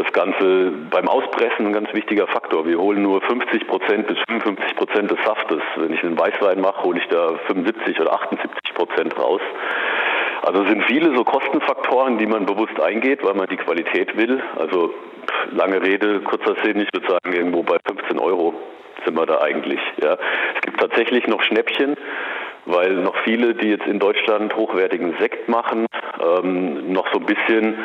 das 0.03 0.13
Ganze 0.13 0.73
beim 0.91 1.09
Auspressen 1.09 1.67
ein 1.67 1.73
ganz 1.73 1.93
wichtiger 1.93 2.27
Faktor. 2.27 2.67
Wir 2.67 2.79
holen 2.79 3.03
nur 3.03 3.21
50 3.21 3.67
Prozent 3.67 4.07
bis 4.07 4.17
55 4.29 4.77
Prozent 4.77 5.11
des 5.11 5.19
Saftes. 5.27 5.61
Wenn 5.77 5.93
ich 5.93 6.03
einen 6.03 6.19
Weißwein 6.19 6.61
mache, 6.61 6.83
hole 6.85 6.99
ich 6.99 7.07
da 7.09 7.35
75 7.47 8.01
oder 8.01 8.15
78 8.15 8.75
Prozent 8.75 9.19
raus. 9.19 9.43
Also 10.43 10.65
sind 10.65 10.85
viele 10.85 11.15
so 11.15 11.23
Kostenfaktoren, 11.23 12.17
die 12.17 12.27
man 12.27 12.47
bewusst 12.47 12.81
eingeht, 12.81 13.23
weil 13.23 13.35
man 13.35 13.47
die 13.49 13.59
Qualität 13.59 14.17
will. 14.17 14.43
Also 14.59 14.95
lange 15.51 15.83
Rede, 15.83 16.21
kurzer 16.21 16.57
Sinn, 16.65 16.81
ich 16.81 16.89
würde 16.95 17.07
sagen 17.07 17.35
irgendwo 17.35 17.63
bei 17.63 17.77
15 17.87 18.19
Euro 18.19 18.55
sind 19.05 19.17
wir 19.17 19.27
da 19.27 19.41
eigentlich. 19.43 19.81
Ja. 20.03 20.17
Es 20.55 20.61
gibt 20.63 20.81
tatsächlich 20.81 21.27
noch 21.27 21.43
Schnäppchen, 21.43 21.97
weil 22.67 22.95
noch 22.95 23.17
viele, 23.25 23.55
die 23.55 23.69
jetzt 23.69 23.87
in 23.87 23.99
Deutschland 23.99 24.55
hochwertigen 24.57 25.15
Sekt 25.19 25.49
machen, 25.49 25.87
ähm, 26.21 26.93
noch 26.93 27.13
so 27.13 27.19
ein 27.19 27.27
bisschen 27.27 27.77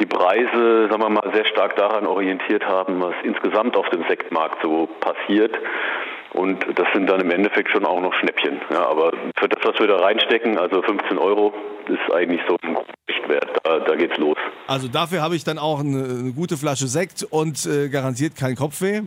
die 0.00 0.06
Preise, 0.06 0.88
sagen 0.90 1.02
wir 1.02 1.08
mal, 1.08 1.30
sehr 1.34 1.46
stark 1.46 1.76
daran 1.76 2.06
orientiert 2.06 2.64
haben, 2.64 3.00
was 3.00 3.14
insgesamt 3.24 3.76
auf 3.76 3.88
dem 3.90 4.04
Sektmarkt 4.08 4.62
so 4.62 4.88
passiert. 5.00 5.54
Und 6.34 6.64
das 6.76 6.86
sind 6.94 7.10
dann 7.10 7.20
im 7.20 7.30
Endeffekt 7.30 7.70
schon 7.70 7.84
auch 7.84 8.00
noch 8.00 8.14
Schnäppchen. 8.14 8.60
Ja, 8.70 8.86
aber 8.86 9.12
für 9.38 9.48
das, 9.48 9.62
was 9.64 9.78
wir 9.78 9.86
da 9.86 9.96
reinstecken, 9.96 10.56
also 10.58 10.80
15 10.80 11.18
Euro, 11.18 11.52
ist 11.88 12.14
eigentlich 12.14 12.40
so 12.48 12.56
ein 12.62 12.78
Richtwert. 13.08 13.50
Da, 13.64 13.80
da 13.80 13.94
geht's 13.96 14.16
los. 14.16 14.36
Also 14.66 14.88
dafür 14.88 15.20
habe 15.20 15.36
ich 15.36 15.44
dann 15.44 15.58
auch 15.58 15.80
eine, 15.80 16.04
eine 16.04 16.32
gute 16.32 16.56
Flasche 16.56 16.86
Sekt 16.86 17.26
und 17.28 17.66
äh, 17.66 17.90
garantiert 17.90 18.34
kein 18.36 18.56
Kopfweh. 18.56 19.02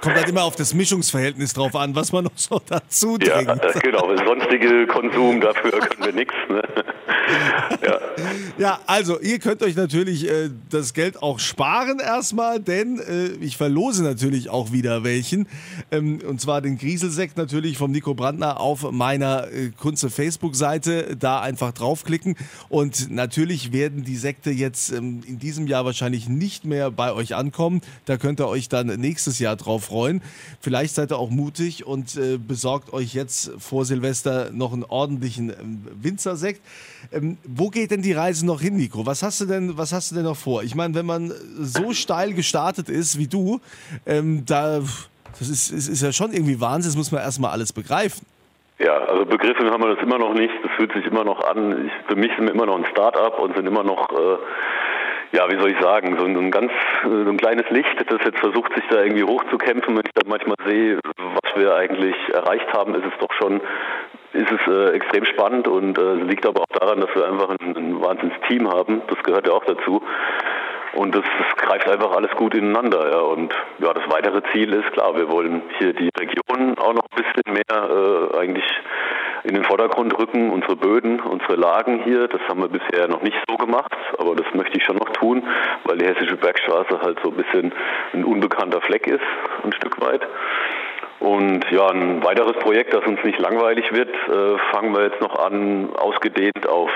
Kommt 0.00 0.16
halt 0.16 0.28
immer 0.28 0.44
auf 0.44 0.56
das 0.56 0.72
Mischungsverhältnis 0.72 1.52
drauf 1.52 1.76
an, 1.76 1.94
was 1.94 2.12
man 2.12 2.24
noch 2.24 2.36
so 2.36 2.60
dazu 2.66 3.18
trinkt. 3.18 3.62
Ja, 3.62 3.80
genau. 3.80 4.16
Sonstige 4.16 4.86
Konsum, 4.86 5.40
dafür 5.40 5.72
können 5.72 6.04
wir 6.04 6.12
nichts. 6.12 6.34
Ne? 6.48 6.62
Ja. 7.86 8.00
ja, 8.58 8.80
also 8.86 9.20
ihr 9.20 9.38
könnt 9.38 9.62
euch 9.62 9.76
natürlich 9.76 10.28
äh, 10.28 10.50
das 10.68 10.94
Geld 10.94 11.22
auch 11.22 11.38
sparen 11.38 11.98
erstmal, 12.00 12.60
denn 12.60 12.98
äh, 12.98 13.28
ich 13.44 13.56
verlose 13.56 14.02
natürlich 14.02 14.50
auch 14.50 14.72
wieder 14.72 15.04
welchen. 15.04 15.46
Ähm, 15.90 16.18
und 16.26 16.40
zwar 16.40 16.60
den 16.60 16.76
Grieselsekt 16.76 17.36
natürlich 17.36 17.78
vom 17.78 17.92
Nico 17.92 18.14
Brandner 18.14 18.60
auf 18.60 18.90
meiner 18.90 19.46
äh, 19.52 19.70
Kunze 19.70 20.10
Facebook-Seite. 20.10 21.16
Da 21.16 21.40
einfach 21.40 21.72
draufklicken. 21.72 22.36
Und 22.68 23.10
natürlich 23.10 23.72
werden 23.72 24.04
die 24.04 24.16
Sekte 24.16 24.50
jetzt 24.50 24.92
ähm, 24.92 25.22
in 25.26 25.38
diesem 25.38 25.66
Jahr 25.66 25.84
wahrscheinlich 25.84 26.28
nicht 26.28 26.64
mehr 26.64 26.90
bei 26.90 27.12
euch 27.12 27.34
ankommen. 27.34 27.80
Da 28.06 28.16
könnt 28.16 28.40
ihr 28.40 28.48
euch 28.48 28.68
dann 28.68 28.88
nächstes 28.88 29.38
Jahr 29.38 29.56
drauf 29.56 29.89
freuen. 29.90 30.22
Vielleicht 30.60 30.94
seid 30.94 31.12
ihr 31.12 31.18
auch 31.18 31.30
mutig 31.30 31.86
und 31.86 32.16
äh, 32.16 32.38
besorgt 32.38 32.92
euch 32.92 33.14
jetzt 33.14 33.52
vor 33.58 33.84
Silvester 33.84 34.50
noch 34.52 34.72
einen 34.72 34.84
ordentlichen 34.84 35.50
ähm, 35.50 35.86
Winzersekt. 36.00 36.60
Ähm, 37.12 37.38
wo 37.44 37.68
geht 37.70 37.90
denn 37.90 38.02
die 38.02 38.12
Reise 38.12 38.46
noch 38.46 38.60
hin, 38.60 38.76
Nico? 38.76 39.04
Was 39.06 39.22
hast 39.22 39.40
du 39.40 39.46
denn, 39.46 39.76
was 39.76 39.92
hast 39.92 40.10
du 40.10 40.14
denn 40.14 40.24
noch 40.24 40.36
vor? 40.36 40.62
Ich 40.62 40.74
meine, 40.74 40.94
wenn 40.94 41.06
man 41.06 41.32
so 41.58 41.92
steil 41.92 42.32
gestartet 42.34 42.88
ist 42.88 43.18
wie 43.18 43.26
du, 43.26 43.60
ähm, 44.06 44.44
da, 44.46 44.80
das 45.38 45.48
ist, 45.48 45.70
ist, 45.70 45.88
ist 45.88 46.02
ja 46.02 46.12
schon 46.12 46.32
irgendwie 46.32 46.60
Wahnsinn, 46.60 46.90
das 46.90 46.96
muss 46.96 47.12
man 47.12 47.20
erstmal 47.22 47.50
alles 47.50 47.72
begreifen. 47.72 48.24
Ja, 48.78 48.96
also 48.96 49.26
begriffen 49.26 49.70
haben 49.70 49.82
wir 49.82 49.94
das 49.94 50.02
immer 50.02 50.18
noch 50.18 50.32
nicht. 50.32 50.54
Das 50.62 50.72
fühlt 50.76 50.92
sich 50.94 51.04
immer 51.04 51.22
noch 51.22 51.44
an. 51.44 51.86
Ich, 51.86 51.92
für 52.08 52.16
mich 52.16 52.30
sind 52.34 52.46
wir 52.46 52.54
immer 52.54 52.64
noch 52.64 52.78
ein 52.78 52.86
Start-up 52.86 53.38
und 53.38 53.54
sind 53.54 53.66
immer 53.66 53.82
noch 53.82 54.08
äh, 54.10 54.38
ja, 55.32 55.48
wie 55.48 55.58
soll 55.58 55.70
ich 55.70 55.80
sagen, 55.80 56.16
so 56.18 56.24
ein 56.24 56.50
ganz 56.50 56.72
so 57.04 57.10
ein 57.10 57.36
kleines 57.36 57.68
Licht, 57.70 57.94
das 58.08 58.20
jetzt 58.24 58.40
versucht, 58.40 58.74
sich 58.74 58.84
da 58.90 59.02
irgendwie 59.02 59.24
hochzukämpfen. 59.24 59.96
Wenn 59.96 60.04
ich 60.04 60.12
da 60.14 60.22
manchmal 60.26 60.56
sehe, 60.66 60.98
was 61.16 61.56
wir 61.56 61.74
eigentlich 61.74 62.16
erreicht 62.32 62.72
haben, 62.72 62.94
ist 62.94 63.04
es 63.04 63.18
doch 63.20 63.32
schon, 63.34 63.60
ist 64.32 64.50
es 64.50 64.72
äh, 64.72 64.90
extrem 64.90 65.24
spannend 65.24 65.68
und 65.68 65.98
äh, 65.98 66.14
liegt 66.14 66.46
aber 66.46 66.62
auch 66.62 66.78
daran, 66.78 67.00
dass 67.00 67.14
wir 67.14 67.26
einfach 67.26 67.50
ein, 67.50 67.76
ein 67.76 68.00
Wahnsinns-Team 68.00 68.68
haben. 68.68 69.02
Das 69.08 69.22
gehört 69.22 69.46
ja 69.46 69.52
auch 69.52 69.64
dazu. 69.64 70.02
Und 70.94 71.14
das, 71.14 71.22
das 71.22 71.64
greift 71.64 71.88
einfach 71.88 72.10
alles 72.16 72.32
gut 72.32 72.54
ineinander. 72.54 73.10
Ja. 73.10 73.20
Und 73.20 73.54
ja, 73.78 73.92
das 73.92 74.02
weitere 74.10 74.42
Ziel 74.52 74.72
ist 74.72 74.90
klar, 74.92 75.16
wir 75.16 75.30
wollen 75.30 75.62
hier 75.78 75.92
die 75.92 76.10
Region 76.18 76.76
auch 76.78 76.94
noch 76.94 77.04
ein 77.10 77.22
bisschen 77.22 77.52
mehr 77.52 77.62
äh, 77.70 78.38
eigentlich 78.38 78.64
in 79.44 79.54
den 79.54 79.64
Vordergrund 79.64 80.16
rücken, 80.18 80.50
unsere 80.50 80.76
Böden, 80.76 81.20
unsere 81.20 81.56
Lagen 81.56 82.02
hier. 82.04 82.28
Das 82.28 82.40
haben 82.48 82.60
wir 82.60 82.68
bisher 82.68 83.08
noch 83.08 83.22
nicht 83.22 83.36
so 83.48 83.56
gemacht, 83.56 83.92
aber 84.18 84.34
das 84.34 84.46
möchte 84.54 84.76
ich 84.76 84.84
schon 84.84 84.96
noch 84.96 85.08
tun, 85.10 85.42
weil 85.84 85.98
die 85.98 86.06
Hessische 86.06 86.36
Bergstraße 86.36 87.00
halt 87.00 87.18
so 87.22 87.30
ein 87.30 87.36
bisschen 87.36 87.72
ein 88.12 88.24
unbekannter 88.24 88.80
Fleck 88.80 89.06
ist, 89.06 89.24
ein 89.64 89.72
Stück 89.72 90.00
weit. 90.00 90.22
Und 91.20 91.70
ja, 91.70 91.86
ein 91.88 92.24
weiteres 92.24 92.56
Projekt, 92.60 92.94
das 92.94 93.04
uns 93.04 93.22
nicht 93.24 93.38
langweilig 93.38 93.92
wird, 93.92 94.08
äh, 94.08 94.58
fangen 94.72 94.94
wir 94.94 95.04
jetzt 95.04 95.20
noch 95.20 95.38
an, 95.38 95.90
ausgedehnt 95.94 96.66
auf 96.66 96.90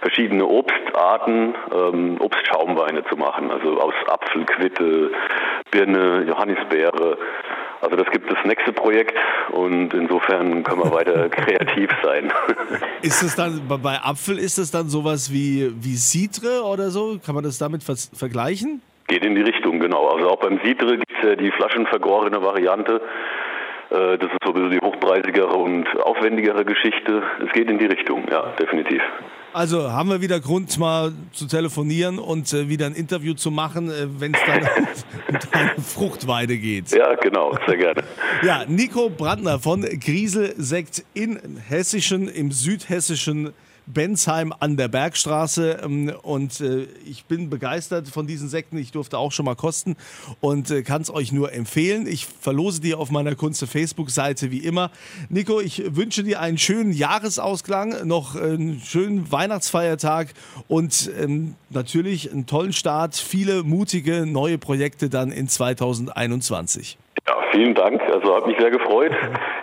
verschiedene 0.00 0.46
Obstarten, 0.46 1.54
ähm, 1.74 2.16
Obstschaumweine 2.18 3.04
zu 3.04 3.16
machen. 3.16 3.50
Also 3.50 3.78
aus 3.78 3.92
Apfel, 4.08 4.46
Quitte, 4.46 5.10
Birne, 5.70 6.24
Johannisbeere. 6.26 7.18
Also 7.80 7.96
das 7.96 8.10
gibt 8.10 8.30
das 8.30 8.38
nächste 8.44 8.72
Projekt 8.72 9.14
und 9.50 9.92
insofern 9.92 10.62
können 10.64 10.82
wir 10.82 10.92
weiter 10.92 11.28
kreativ 11.30 11.90
sein. 12.02 12.32
Ist 13.02 13.22
es 13.22 13.36
dann, 13.36 13.62
bei 13.68 13.98
Apfel 14.02 14.38
ist 14.38 14.58
es 14.58 14.70
dann 14.70 14.88
sowas 14.88 15.32
wie, 15.32 15.72
wie 15.80 15.96
Citre 15.96 16.64
oder 16.64 16.90
so? 16.90 17.18
Kann 17.24 17.34
man 17.34 17.44
das 17.44 17.58
damit 17.58 17.82
vergleichen? 17.82 18.82
Geht 19.08 19.24
in 19.24 19.34
die 19.34 19.42
Richtung, 19.42 19.78
genau. 19.78 20.08
Also 20.08 20.30
auch 20.30 20.40
beim 20.40 20.60
Citre 20.64 20.96
gibt 20.98 21.12
es 21.20 21.28
ja 21.28 21.36
die 21.36 21.50
flaschenvergorene 21.52 22.42
Variante. 22.42 23.00
Äh, 23.90 24.18
das 24.18 24.30
ist 24.30 24.38
so 24.44 24.52
ein 24.52 24.54
bisschen 24.54 24.70
die 24.70 24.84
hochpreisigere 24.84 25.54
und 25.54 25.86
aufwendigere 26.00 26.64
Geschichte. 26.64 27.22
Es 27.44 27.52
geht 27.52 27.70
in 27.70 27.78
die 27.78 27.86
Richtung, 27.86 28.26
ja, 28.30 28.52
definitiv. 28.58 29.02
Also 29.56 29.90
haben 29.90 30.10
wir 30.10 30.20
wieder 30.20 30.38
Grund, 30.38 30.76
mal 30.76 31.12
zu 31.32 31.46
telefonieren 31.46 32.18
und 32.18 32.52
äh, 32.52 32.68
wieder 32.68 32.84
ein 32.84 32.94
Interview 32.94 33.32
zu 33.32 33.50
machen, 33.50 33.88
äh, 33.88 34.06
wenn 34.20 34.34
es 34.34 34.40
dann 34.46 34.60
um 35.28 35.38
deine 35.50 35.80
Fruchtweide 35.80 36.58
geht. 36.58 36.90
Ja, 36.90 37.14
genau, 37.14 37.56
sehr 37.66 37.78
gerne. 37.78 38.02
Ja, 38.42 38.66
Nico 38.68 39.08
Brandner 39.08 39.58
von 39.58 39.80
Griesel 39.80 40.52
Sekt 40.58 41.06
in 41.14 41.40
Hessischen, 41.66 42.28
im 42.28 42.52
südhessischen 42.52 43.54
Bensheim 43.86 44.52
an 44.58 44.76
der 44.76 44.88
Bergstraße. 44.88 45.80
Ähm, 45.82 46.12
und 46.22 46.60
äh, 46.60 46.86
ich 47.04 47.24
bin 47.24 47.50
begeistert 47.50 48.08
von 48.08 48.26
diesen 48.26 48.48
Sekten. 48.48 48.76
Ich 48.78 48.92
durfte 48.92 49.18
auch 49.18 49.32
schon 49.32 49.44
mal 49.44 49.54
kosten 49.54 49.96
und 50.40 50.70
äh, 50.70 50.82
kann 50.82 51.02
es 51.02 51.12
euch 51.12 51.32
nur 51.32 51.52
empfehlen. 51.52 52.06
Ich 52.06 52.26
verlose 52.26 52.80
die 52.80 52.94
auf 52.94 53.10
meiner 53.10 53.34
Kunze 53.34 53.66
Facebook-Seite 53.66 54.50
wie 54.50 54.58
immer. 54.58 54.90
Nico, 55.28 55.60
ich 55.60 55.96
wünsche 55.96 56.22
dir 56.22 56.40
einen 56.40 56.58
schönen 56.58 56.92
Jahresausklang, 56.92 58.06
noch 58.06 58.36
einen 58.36 58.80
schönen 58.80 59.30
Weihnachtsfeiertag 59.30 60.28
und 60.68 61.10
ähm, 61.18 61.54
natürlich 61.70 62.32
einen 62.32 62.46
tollen 62.46 62.72
Start. 62.72 63.16
Viele 63.16 63.62
mutige 63.62 64.26
neue 64.26 64.58
Projekte 64.58 65.08
dann 65.08 65.30
in 65.30 65.48
2021. 65.48 66.98
Ja, 67.26 67.34
vielen 67.52 67.74
Dank. 67.74 68.00
Also 68.02 68.34
hat 68.34 68.46
mich 68.46 68.56
sehr 68.58 68.70
gefreut. 68.70 69.12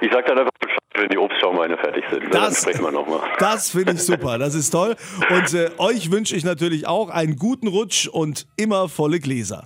Ich 0.02 0.12
sage 0.12 0.26
dann 0.28 0.40
einfach 0.40 0.52
wenn 0.96 1.10
die 1.10 1.18
Obstschaumweine 1.18 1.78
fertig 1.78 2.04
sind. 2.10 2.24
Das, 2.32 2.32
dann 2.32 2.56
sprechen 2.56 2.84
wir 2.84 2.92
nochmal. 2.92 3.22
Das 3.40 3.72
finde 3.72 3.94
ich 3.94 4.04
super, 4.04 4.38
das 4.38 4.56
ist 4.56 4.70
toll. 4.70 4.96
Und 5.30 5.54
äh, 5.54 5.70
euch 5.78 6.12
wünsche 6.12 6.36
ich 6.36 6.44
natürlich 6.44 6.88
auch 6.88 7.10
einen 7.10 7.36
guten 7.36 7.68
Rutsch 7.68 8.08
und 8.08 8.48
immer 8.58 8.90
volle 8.90 9.20
Gläser. 9.20 9.62